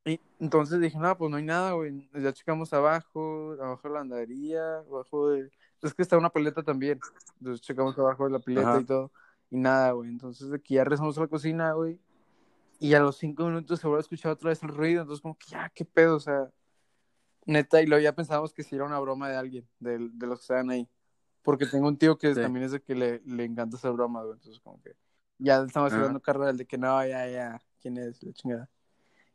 Y 0.04 0.20
entonces 0.38 0.80
dije, 0.80 0.96
no, 0.98 1.16
pues 1.18 1.30
no 1.30 1.36
hay 1.36 1.42
nada, 1.42 1.72
güey. 1.72 2.08
Ya 2.14 2.32
checamos 2.32 2.72
abajo, 2.72 3.56
abajo 3.60 3.88
de 3.88 3.94
la 3.94 4.00
andadería, 4.00 4.78
abajo 4.78 5.30
de... 5.30 5.50
Es 5.82 5.94
que 5.94 6.02
está 6.02 6.16
una 6.16 6.30
pileta 6.30 6.62
también. 6.62 7.00
Entonces 7.40 7.60
checamos 7.66 7.98
abajo 7.98 8.24
de 8.24 8.30
la 8.30 8.38
pileta 8.38 8.70
Ajá. 8.70 8.80
y 8.80 8.84
todo. 8.84 9.10
Y 9.50 9.56
nada, 9.56 9.92
güey. 9.92 10.08
Entonces 10.10 10.48
que 10.62 10.74
ya 10.74 10.84
regresamos 10.84 11.18
a 11.18 11.22
la 11.22 11.26
cocina, 11.26 11.72
güey. 11.72 11.98
Y 12.78 12.94
a 12.94 13.00
los 13.00 13.16
cinco 13.16 13.46
minutos 13.46 13.80
se 13.80 13.86
vuelve 13.88 13.98
a 13.98 14.02
escuchar 14.02 14.30
otra 14.32 14.50
vez 14.50 14.62
el 14.62 14.68
ruido. 14.68 15.02
Entonces 15.02 15.22
como 15.22 15.36
que 15.36 15.46
ya, 15.48 15.70
qué 15.74 15.84
pedo, 15.84 16.16
o 16.16 16.20
sea... 16.20 16.50
Neta, 17.44 17.80
y 17.82 17.86
luego 17.86 18.02
ya 18.02 18.12
pensábamos 18.14 18.52
que 18.52 18.62
si 18.64 18.74
era 18.74 18.84
una 18.84 18.98
broma 18.98 19.28
de 19.28 19.36
alguien, 19.36 19.68
de, 19.80 19.98
de 20.12 20.26
los 20.26 20.38
que 20.40 20.42
estaban 20.42 20.70
ahí. 20.70 20.88
Porque 21.42 21.66
tengo 21.66 21.86
un 21.88 21.96
tío 21.96 22.18
que 22.18 22.34
Sí. 22.34 22.40
también 22.40 22.64
es 22.64 22.72
de 22.72 22.80
que 22.82 22.94
le, 22.96 23.20
le 23.24 23.44
encanta 23.44 23.76
esa 23.76 23.90
broma, 23.90 24.22
güey. 24.22 24.34
Entonces 24.34 24.60
como 24.60 24.80
que 24.82 24.94
ya 25.38 25.62
estamos 25.62 25.92
hablando 25.92 26.20
carnal 26.20 26.56
de 26.56 26.66
que 26.66 26.78
no, 26.78 27.04
ya, 27.06 27.28
ya, 27.28 27.60
¿quién 27.80 27.98
es? 27.98 28.22
La 28.22 28.32
chingada. 28.32 28.70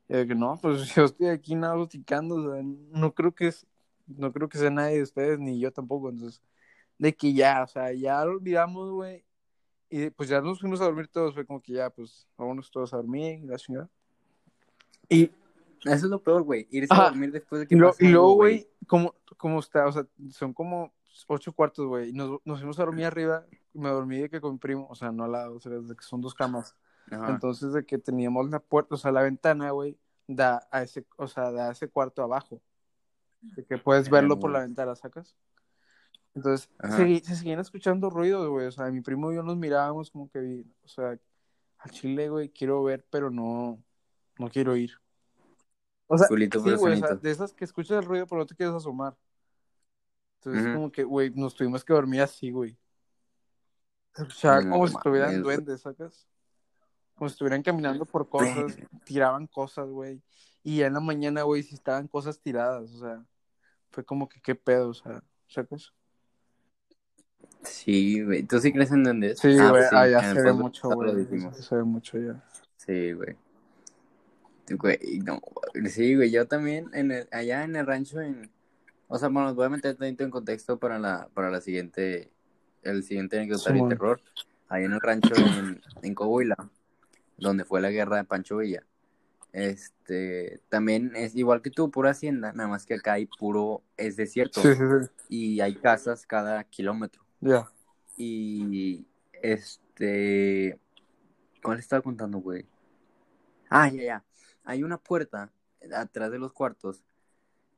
Y 0.10 0.14
de 0.14 0.28
que 0.28 0.36
no, 0.36 0.58
pues 0.62 0.84
yo 0.96 1.06
estoy 1.06 1.28
aquí 1.28 1.56
nada 1.56 1.76
platicando, 1.76 2.36
o 2.36 2.54
sea, 2.54 2.64
no 2.64 3.14
creo 3.14 3.34
que 3.34 3.48
es, 3.48 3.66
no 4.08 4.32
creo 4.32 4.50
que 4.50 4.58
sea 4.58 4.70
nadie 4.70 4.98
de 4.98 5.04
ustedes, 5.04 5.40
ni 5.40 5.60
yo 5.60 5.72
tampoco, 5.72 6.10
entonces, 6.10 6.42
de 6.98 7.16
que 7.16 7.34
ya, 7.34 7.64
o 7.64 7.68
sea, 7.68 7.94
ya 7.94 8.24
lo 8.26 8.32
olvidamos, 8.34 8.92
güey, 8.92 9.24
y 9.90 10.10
pues 10.10 10.30
ya 10.30 10.42
nos 10.42 10.60
fuimos 10.60 10.82
a 10.82 10.86
dormir 10.86 11.08
todos, 11.08 11.34
fue 11.34 11.46
como 11.46 11.62
que 11.62 11.74
ya, 11.74 11.90
pues, 11.90 12.28
vámonos 12.38 12.72
todos 12.72 12.94
a 12.94 12.98
dormir, 12.98 13.40
y 13.44 13.48
la 13.48 13.58
chingada. 13.58 13.90
Y, 15.10 15.32
Eso 15.84 15.94
es 15.96 16.04
lo 16.04 16.22
peor, 16.22 16.44
güey. 16.44 16.68
Irse 16.72 16.94
Ajá. 16.94 17.08
a 17.08 17.10
dormir 17.10 17.32
después 17.32 17.62
de 17.62 17.68
que 17.68 17.76
y, 17.76 17.78
lo- 17.78 17.94
y 18.00 18.08
luego, 18.08 18.36
güey, 18.36 18.68
como, 18.88 19.16
como 19.38 19.60
está, 19.60 19.88
o 19.88 19.92
sea, 19.92 20.06
son 20.30 20.54
como 20.54 20.94
ocho 21.28 21.54
cuartos, 21.54 21.86
güey, 21.88 22.10
y 22.10 22.14
nos, 22.14 22.40
nos 22.46 22.60
fuimos 22.60 22.80
a 22.80 22.86
dormir 22.86 23.06
arriba, 23.06 23.46
y 23.74 23.80
me 23.80 23.90
dormí 23.90 24.20
de 24.20 24.30
que 24.30 24.42
con 24.42 24.54
mi 24.54 24.58
primo, 24.60 24.88
o 24.90 24.96
sea, 24.96 25.12
no 25.12 25.24
al 25.26 25.32
lado, 25.32 25.56
o 25.56 25.60
sea, 25.60 25.72
de 25.72 25.96
que 25.96 26.04
son 26.04 26.22
dos 26.22 26.34
camas. 26.34 26.76
Ajá. 27.10 27.30
Entonces, 27.30 27.74
de 27.74 27.86
que 27.86 27.98
teníamos 27.98 28.50
la 28.50 28.60
puerta, 28.60 28.96
o 28.96 28.98
sea, 28.98 29.12
la 29.12 29.22
ventana, 29.22 29.72
güey, 29.72 29.98
da 30.28 30.68
a 30.72 30.84
ese, 30.84 31.06
o 31.18 31.28
sea, 31.28 31.52
da 31.52 31.70
a 31.70 31.72
ese 31.72 31.90
cuarto 31.90 32.24
abajo. 32.24 32.62
De 33.42 33.66
que 33.66 33.78
puedes 33.78 34.10
verlo 34.10 34.40
por 34.40 34.52
la 34.52 34.60
ventana, 34.60 34.96
¿sacas? 34.96 35.36
Entonces, 36.34 36.70
se, 36.96 37.20
se 37.20 37.36
seguían 37.36 37.60
escuchando 37.60 38.10
ruidos, 38.10 38.48
güey. 38.48 38.68
O 38.68 38.72
sea, 38.72 38.90
mi 38.92 39.02
primo 39.02 39.32
y 39.32 39.36
yo 39.36 39.44
nos 39.44 39.58
mirábamos 39.58 40.12
como 40.12 40.30
que, 40.30 40.64
o 40.84 40.88
sea, 40.88 41.18
al 41.80 41.92
chile, 41.92 42.30
güey, 42.30 42.50
quiero 42.50 42.84
ver, 42.84 43.06
pero 43.10 43.32
no, 43.32 43.84
no 44.38 44.50
quiero 44.50 44.76
ir. 44.76 44.92
O 46.08 46.18
sea, 46.18 46.28
Culito 46.28 46.60
sí, 46.60 46.66
pero 46.66 46.78
güey, 46.78 46.94
o 46.94 46.98
sea, 46.98 47.08
sanito. 47.08 47.24
de 47.24 47.32
esas 47.32 47.54
que 47.54 47.66
escuchas 47.66 47.98
el 47.98 48.06
ruido, 48.06 48.28
pero 48.28 48.40
no 48.40 48.46
te 48.46 48.56
quieres 48.56 48.76
asomar. 48.76 49.18
Entonces, 50.44 50.74
como 50.74 50.92
que, 50.92 51.04
güey, 51.04 51.30
nos 51.36 51.54
tuvimos 51.54 51.86
que 51.86 51.94
dormir 51.94 52.22
así, 52.22 52.50
güey. 52.50 52.76
Se 54.16 54.24
escuchaba 54.24 54.62
No 54.62 54.72
como 54.72 54.88
si 54.88 54.96
estuvieran 54.96 55.44
duendes, 55.44 55.82
¿sacas? 55.82 56.28
Como 57.14 57.30
si 57.30 57.34
estuvieran 57.34 57.62
caminando 57.62 58.06
por 58.06 58.28
cosas, 58.28 58.76
tiraban 59.06 59.46
cosas, 59.46 59.88
güey. 59.88 60.20
Y 60.64 60.78
ya 60.78 60.88
en 60.88 60.96
la 60.96 61.00
mañana, 61.00 61.44
güey, 61.44 61.62
sí 61.62 61.76
estaban 61.76 62.08
cosas 62.08 62.40
tiradas, 62.40 62.92
o 62.92 63.00
sea, 63.00 63.24
fue 63.92 64.04
como 64.04 64.28
que 64.28 64.42
qué 64.42 64.56
pedo, 64.56 64.90
o 64.90 64.94
sea, 64.96 65.24
¿sacas? 65.48 65.94
Sí, 67.62 68.24
güey. 68.24 68.42
¿Tú 68.42 68.60
sí 68.60 68.74
crees 68.74 68.92
en 68.92 69.04
duendes? 69.04 69.38
Sí, 69.38 69.56
Ah, 69.60 69.70
güey, 69.70 69.84
sí, 69.84 69.96
ah, 69.96 70.34
se 70.34 70.42
ve 70.42 70.54
mucho, 70.54 70.90
güey. 70.90 71.28
Se 71.54 71.76
ve 71.76 71.84
mucho 71.84 72.18
ya. 72.18 72.44
Sí, 72.78 73.12
güey. 73.12 73.36
Güey, 74.72 75.20
no, 75.24 75.40
sí, 75.88 76.16
güey, 76.16 76.32
yo 76.32 76.48
también 76.48 76.90
en 76.94 77.12
el, 77.12 77.28
allá 77.32 77.64
en 77.64 77.76
el 77.76 77.86
rancho 77.86 78.22
en, 78.22 78.50
o 79.14 79.18
sea, 79.20 79.28
bueno, 79.30 79.54
voy 79.54 79.66
a 79.66 79.70
meter 79.70 79.96
tantito 79.96 80.24
en 80.24 80.30
contexto 80.32 80.80
para 80.80 80.98
la, 80.98 81.28
para 81.34 81.50
la 81.52 81.60
siguiente, 81.60 82.32
el 82.82 83.04
siguiente 83.04 83.38
anecdotario 83.38 83.76
Simón. 83.76 83.90
de 83.90 83.96
terror, 83.96 84.22
allá 84.70 84.86
en 84.86 84.94
el 84.94 85.02
rancho 85.02 85.36
en, 85.36 85.82
en 86.02 86.16
Coahuila, 86.16 86.56
donde 87.38 87.66
fue 87.66 87.82
la 87.82 87.92
guerra 87.92 88.18
de 88.18 88.24
Pancho 88.24 88.58
Villa, 88.58 88.84
este, 89.52 90.62
también 90.70 91.12
es 91.16 91.36
igual 91.36 91.62
que 91.62 91.72
tú, 91.72 91.92
pura 91.92 92.12
hacienda, 92.12 92.54
nada 92.54 92.70
más 92.70 92.86
que 92.86 92.94
acá 92.94 93.14
hay 93.14 93.26
puro, 93.26 93.82
es 93.98 94.16
desierto, 94.16 94.62
Sí, 94.62 94.70
sí, 94.76 94.84
sí. 95.02 95.10
y 95.28 95.60
hay 95.60 95.76
casas 95.76 96.26
cada 96.26 96.64
kilómetro, 96.64 97.22
Ya. 97.42 97.70
y 98.16 99.06
este, 99.42 100.80
¿cuál 101.62 101.80
estaba 101.80 102.02
contando, 102.02 102.38
güey? 102.38 102.66
Ah, 103.70 103.90
ya, 103.90 104.04
ya. 104.04 104.24
Hay 104.64 104.84
una 104.84 104.98
puerta 104.98 105.52
atrás 105.94 106.32
de 106.32 106.38
los 106.40 106.54
cuartos 106.54 107.04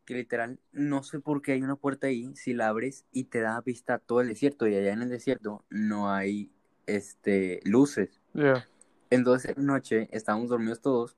que 0.05 0.13
literal 0.15 0.59
no 0.71 1.03
sé 1.03 1.19
por 1.19 1.41
qué 1.41 1.53
hay 1.53 1.61
una 1.61 1.75
puerta 1.75 2.07
ahí 2.07 2.35
si 2.35 2.53
la 2.53 2.67
abres 2.67 3.05
y 3.11 3.25
te 3.25 3.39
da 3.41 3.59
vista 3.61 3.95
a 3.95 3.99
todo 3.99 4.21
el 4.21 4.27
desierto 4.27 4.67
y 4.67 4.75
allá 4.75 4.91
en 4.93 5.01
el 5.01 5.09
desierto 5.09 5.63
no 5.69 6.11
hay 6.11 6.51
este 6.85 7.59
luces. 7.63 8.21
Ya. 8.33 8.67
Entonces 9.09 9.57
noche 9.57 10.09
estábamos 10.11 10.49
dormidos 10.49 10.81
todos. 10.81 11.17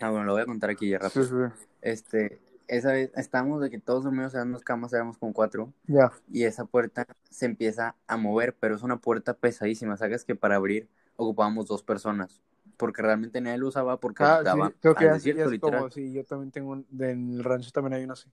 Ah, 0.00 0.10
bueno, 0.10 0.24
lo 0.26 0.32
voy 0.32 0.42
a 0.42 0.46
contar 0.46 0.70
aquí 0.70 0.90
ya 0.90 0.98
rápido. 0.98 1.24
sí. 1.24 1.64
Este, 1.80 2.40
esa 2.68 2.92
vez 2.92 3.10
estábamos 3.16 3.60
de 3.62 3.70
que 3.70 3.78
todos 3.78 4.04
dormidos 4.04 4.34
en 4.34 4.52
dos 4.52 4.62
camas, 4.62 4.92
éramos 4.92 5.18
como 5.18 5.32
cuatro 5.32 5.72
Ya. 5.86 6.10
y 6.30 6.44
esa 6.44 6.64
puerta 6.64 7.06
se 7.30 7.46
empieza 7.46 7.94
a 8.06 8.16
mover, 8.16 8.54
pero 8.58 8.74
es 8.74 8.82
una 8.82 8.98
puerta 8.98 9.34
pesadísima, 9.34 9.96
sabes 9.96 10.24
que 10.24 10.34
para 10.34 10.56
abrir 10.56 10.88
ocupábamos 11.16 11.66
dos 11.66 11.82
personas, 11.82 12.42
porque 12.76 13.02
realmente 13.02 13.40
nadie 13.40 13.58
lo 13.58 13.68
usaba 13.68 13.98
porque 13.98 14.24
Ah, 14.24 14.40
daba 14.42 14.68
sí, 14.68 14.74
creo 14.80 14.94
que 14.94 15.06
es 15.06 15.24
literal. 15.26 15.60
como, 15.60 15.90
sí, 15.90 16.12
yo 16.12 16.24
también 16.24 16.50
tengo, 16.50 16.72
un, 16.72 16.86
en 16.98 17.32
el 17.34 17.44
rancho 17.44 17.70
también 17.70 17.94
hay 17.94 18.04
una 18.04 18.14
así. 18.14 18.30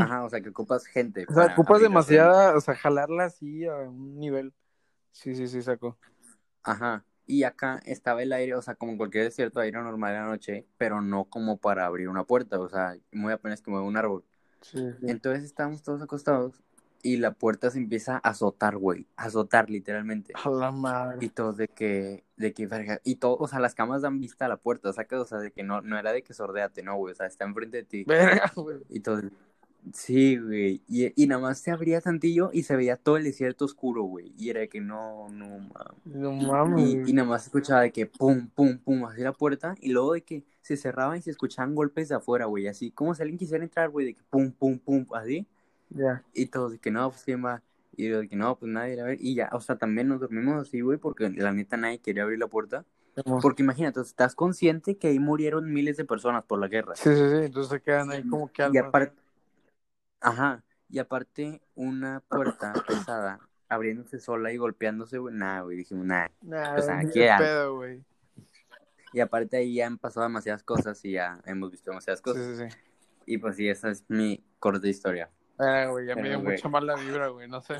Ajá, 0.00 0.24
o 0.24 0.30
sea 0.30 0.40
que 0.40 0.50
ocupas 0.50 0.86
gente. 0.86 1.26
O 1.28 1.34
sea, 1.34 1.46
ocupas 1.46 1.80
demasiada, 1.80 2.56
o 2.56 2.60
sea, 2.60 2.74
jalarla 2.74 3.24
así 3.24 3.64
a 3.66 3.74
un 3.74 4.18
nivel. 4.18 4.52
Sí, 5.12 5.34
sí, 5.34 5.48
sí, 5.48 5.62
saco. 5.62 5.98
Ajá, 6.62 7.04
y 7.26 7.44
acá 7.44 7.80
estaba 7.84 8.22
el 8.22 8.32
aire, 8.32 8.54
o 8.54 8.62
sea, 8.62 8.74
como 8.74 8.92
en 8.92 8.98
cualquier 8.98 9.24
desierto, 9.24 9.60
aire 9.60 9.80
normal 9.80 10.14
en 10.14 10.20
la 10.20 10.26
noche, 10.26 10.66
pero 10.76 11.00
no 11.00 11.24
como 11.24 11.56
para 11.58 11.86
abrir 11.86 12.08
una 12.08 12.24
puerta, 12.24 12.58
o 12.60 12.68
sea, 12.68 12.96
muy 13.12 13.32
apenas 13.32 13.62
que 13.62 13.70
mueve 13.70 13.86
un 13.86 13.96
árbol. 13.96 14.24
Sí, 14.60 14.78
sí. 15.00 15.06
Entonces 15.06 15.44
estábamos 15.44 15.82
todos 15.82 16.02
acostados 16.02 16.62
y 17.02 17.16
la 17.16 17.32
puerta 17.32 17.70
se 17.70 17.78
empieza 17.78 18.16
a 18.16 18.30
azotar, 18.30 18.76
güey, 18.76 19.06
a 19.16 19.24
azotar 19.24 19.70
literalmente. 19.70 20.32
A 20.42 20.50
la 20.50 20.70
madre. 20.70 21.18
Y 21.20 21.28
todos 21.28 21.56
de 21.56 21.68
que, 21.68 22.24
de 22.36 22.52
que, 22.52 22.66
verga, 22.66 23.00
y 23.04 23.16
todo, 23.16 23.36
o 23.38 23.48
sea, 23.48 23.60
las 23.60 23.74
camas 23.74 24.02
dan 24.02 24.20
vista 24.20 24.46
a 24.46 24.48
la 24.48 24.56
puerta, 24.56 24.92
saca, 24.92 25.20
o 25.20 25.24
sea, 25.24 25.38
de 25.38 25.50
que 25.50 25.62
no, 25.62 25.80
no 25.80 25.98
era 25.98 26.12
de 26.12 26.22
que 26.22 26.34
sordeate, 26.34 26.82
no, 26.82 26.96
güey, 26.96 27.12
o 27.12 27.14
sea, 27.14 27.26
está 27.26 27.44
enfrente 27.44 27.78
de 27.78 27.84
ti. 27.84 28.04
Verga, 28.04 28.52
güey. 28.54 28.78
Y 28.88 29.00
todo, 29.00 29.22
Sí, 29.92 30.36
güey. 30.36 30.82
Y, 30.88 31.22
y 31.22 31.26
nada 31.26 31.40
más 31.40 31.58
se 31.60 31.70
abría 31.70 32.00
tantillo 32.00 32.50
y 32.52 32.64
se 32.64 32.76
veía 32.76 32.96
todo 32.96 33.16
el 33.16 33.24
desierto 33.24 33.64
oscuro, 33.64 34.02
güey. 34.02 34.32
Y 34.36 34.50
era 34.50 34.60
de 34.60 34.68
que 34.68 34.80
no, 34.80 35.28
no 35.30 35.46
mames. 35.46 36.04
No 36.04 36.32
mames. 36.32 37.08
Y, 37.08 37.12
nada 37.12 37.28
más 37.28 37.42
se 37.42 37.48
escuchaba 37.48 37.82
de 37.82 37.92
que 37.92 38.06
pum, 38.06 38.48
pum, 38.48 38.78
pum, 38.78 39.04
así 39.04 39.22
la 39.22 39.32
puerta. 39.32 39.74
Y 39.80 39.90
luego 39.90 40.14
de 40.14 40.22
que 40.22 40.44
se 40.60 40.76
cerraban 40.76 41.18
y 41.18 41.22
se 41.22 41.30
escuchaban 41.30 41.74
golpes 41.74 42.08
de 42.08 42.16
afuera, 42.16 42.46
güey. 42.46 42.66
Así 42.66 42.90
como 42.90 43.14
si 43.14 43.22
alguien 43.22 43.38
quisiera 43.38 43.64
entrar, 43.64 43.88
güey, 43.88 44.06
de 44.06 44.14
que 44.14 44.22
pum, 44.28 44.52
pum, 44.52 44.78
pum, 44.78 45.06
así. 45.14 45.46
Ya. 45.90 46.22
Y 46.34 46.46
todos 46.46 46.72
de 46.72 46.78
que 46.78 46.90
no, 46.90 47.10
pues 47.10 47.24
quién 47.24 47.44
va. 47.44 47.62
Y 47.96 48.08
yo 48.08 48.20
de 48.20 48.28
que 48.28 48.36
no, 48.36 48.56
pues 48.58 48.70
nadie, 48.70 49.00
a 49.00 49.04
ver. 49.04 49.18
Y 49.20 49.34
ya, 49.34 49.50
o 49.52 49.60
sea, 49.60 49.76
también 49.76 50.08
nos 50.08 50.20
dormimos 50.20 50.62
así, 50.62 50.80
güey, 50.80 50.98
porque 50.98 51.30
la 51.30 51.52
neta 51.52 51.76
nadie 51.76 51.98
quería 52.00 52.22
abrir 52.22 52.38
la 52.38 52.46
puerta. 52.46 52.84
Porque 53.42 53.64
imagínate, 53.64 54.00
estás 54.00 54.36
consciente 54.36 54.96
que 54.96 55.08
ahí 55.08 55.18
murieron 55.18 55.72
miles 55.72 55.96
de 55.96 56.04
personas 56.04 56.44
por 56.44 56.60
la 56.60 56.68
guerra. 56.68 56.94
Sí, 56.94 57.10
sí, 57.10 57.16
sí. 57.16 57.44
Entonces 57.46 57.70
se 57.72 57.80
quedan 57.82 58.10
ahí 58.12 58.22
como 58.22 58.52
que 58.52 58.68
Y 58.72 58.78
aparte, 58.78 59.16
ajá, 60.20 60.62
y 60.88 60.98
aparte 61.00 61.60
una 61.74 62.20
puerta 62.28 62.72
pesada 62.86 63.40
abriéndose 63.68 64.20
sola 64.20 64.52
y 64.52 64.56
golpeándose, 64.56 65.18
güey, 65.18 65.34
nada, 65.34 65.62
güey, 65.62 65.76
dijimos, 65.78 66.06
nada. 66.06 66.30
Nah, 66.42 66.76
o 66.78 66.82
sea, 66.82 67.02
ni 67.02 67.10
¿qué 67.12 67.20
de 67.20 67.30
hago? 67.30 67.44
pedo, 67.44 67.76
güey. 67.76 68.04
Y 69.12 69.20
aparte 69.20 69.56
ahí 69.56 69.74
ya 69.74 69.86
han 69.86 69.98
pasado 69.98 70.24
demasiadas 70.26 70.62
cosas 70.62 71.02
y 71.04 71.12
ya 71.12 71.40
hemos 71.46 71.70
visto 71.70 71.90
demasiadas 71.90 72.20
Sí, 72.20 72.24
cosas. 72.24 72.58
sí, 72.58 72.68
sí. 72.70 72.76
Y 73.26 73.38
pues 73.38 73.56
sí, 73.56 73.68
esa 73.68 73.90
es 73.90 74.04
mi 74.08 74.42
corta 74.58 74.86
historia. 74.88 75.30
Ah, 75.58 75.86
güey, 75.90 76.06
ya 76.06 76.14
me 76.14 76.22
Pero, 76.22 76.34
dio 76.34 76.42
güey. 76.42 76.56
mucha 76.56 76.68
mala 76.68 76.94
vibra, 76.96 77.28
güey. 77.28 77.48
No 77.48 77.60
sé. 77.60 77.76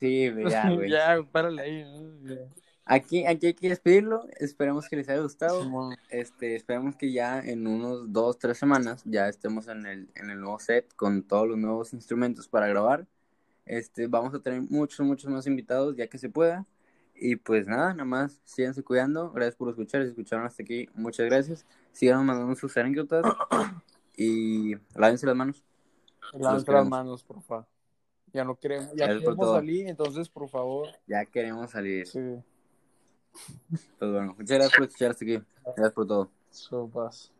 Sí, 0.00 0.30
güey, 0.30 0.50
ya, 0.50 0.70
güey. 0.74 0.90
ya, 0.90 1.18
párale 1.30 1.62
ahí. 1.62 1.84
¿no? 1.84 2.34
Ya. 2.34 2.40
Aquí, 2.84 3.26
aquí 3.26 3.46
hay 3.48 3.54
que 3.54 3.68
despedirlo. 3.68 4.26
Esperemos 4.38 4.88
que 4.88 4.96
les 4.96 5.08
haya 5.08 5.20
gustado. 5.20 5.62
Simón. 5.62 5.96
Este, 6.08 6.54
esperemos 6.54 6.94
que 6.94 7.10
ya 7.12 7.40
en 7.40 7.66
unos 7.66 8.12
dos, 8.12 8.38
tres 8.38 8.58
semanas 8.58 9.02
ya 9.04 9.28
estemos 9.28 9.66
en 9.66 9.86
el, 9.86 10.08
en 10.14 10.30
el 10.30 10.40
nuevo 10.40 10.58
set 10.60 10.94
con 10.94 11.24
todos 11.24 11.48
los 11.48 11.58
nuevos 11.58 11.92
instrumentos 11.92 12.46
para 12.46 12.68
grabar. 12.68 13.06
Este, 13.64 14.06
vamos 14.06 14.32
a 14.34 14.38
tener 14.38 14.62
muchos, 14.62 15.04
muchos 15.04 15.28
más 15.28 15.48
invitados 15.48 15.96
ya 15.96 16.06
que 16.06 16.18
se 16.18 16.28
pueda. 16.28 16.64
Y 17.18 17.34
pues 17.36 17.66
nada, 17.66 17.92
nada 17.92 18.04
más, 18.04 18.40
síganse 18.44 18.84
cuidando. 18.84 19.32
Gracias 19.32 19.56
por 19.56 19.68
escuchar. 19.70 20.04
Si 20.04 20.10
escucharon 20.10 20.46
hasta 20.46 20.62
aquí, 20.62 20.88
muchas 20.94 21.26
gracias. 21.26 21.66
Sigan 21.90 22.24
mandando 22.24 22.54
sus 22.54 22.76
anécdotas 22.76 23.24
y 24.16 24.76
lávense 24.94 25.26
las 25.26 25.34
manos. 25.34 25.65
Lávense 26.32 26.72
las 26.72 26.88
manos, 26.88 27.22
por 27.22 27.42
favor. 27.42 27.66
Ya 28.32 28.44
no 28.44 28.56
queremos, 28.56 28.90
ya 28.90 29.06
Gracias 29.06 29.22
queremos 29.22 29.50
salir, 29.50 29.88
entonces, 29.88 30.28
por 30.28 30.48
favor. 30.48 30.88
Ya 31.06 31.24
queremos 31.24 31.70
salir. 31.70 32.06
Sí, 32.06 32.20
Pues 33.98 34.10
bueno, 34.10 34.34
muchas 34.36 34.58
gracias 34.58 34.76
por 34.76 34.86
escuchar 34.86 35.10
hasta 35.10 35.24
aquí. 35.24 35.42
Gracias 35.64 35.92
por 35.92 36.06
todo. 36.06 36.30
sopas. 36.50 37.32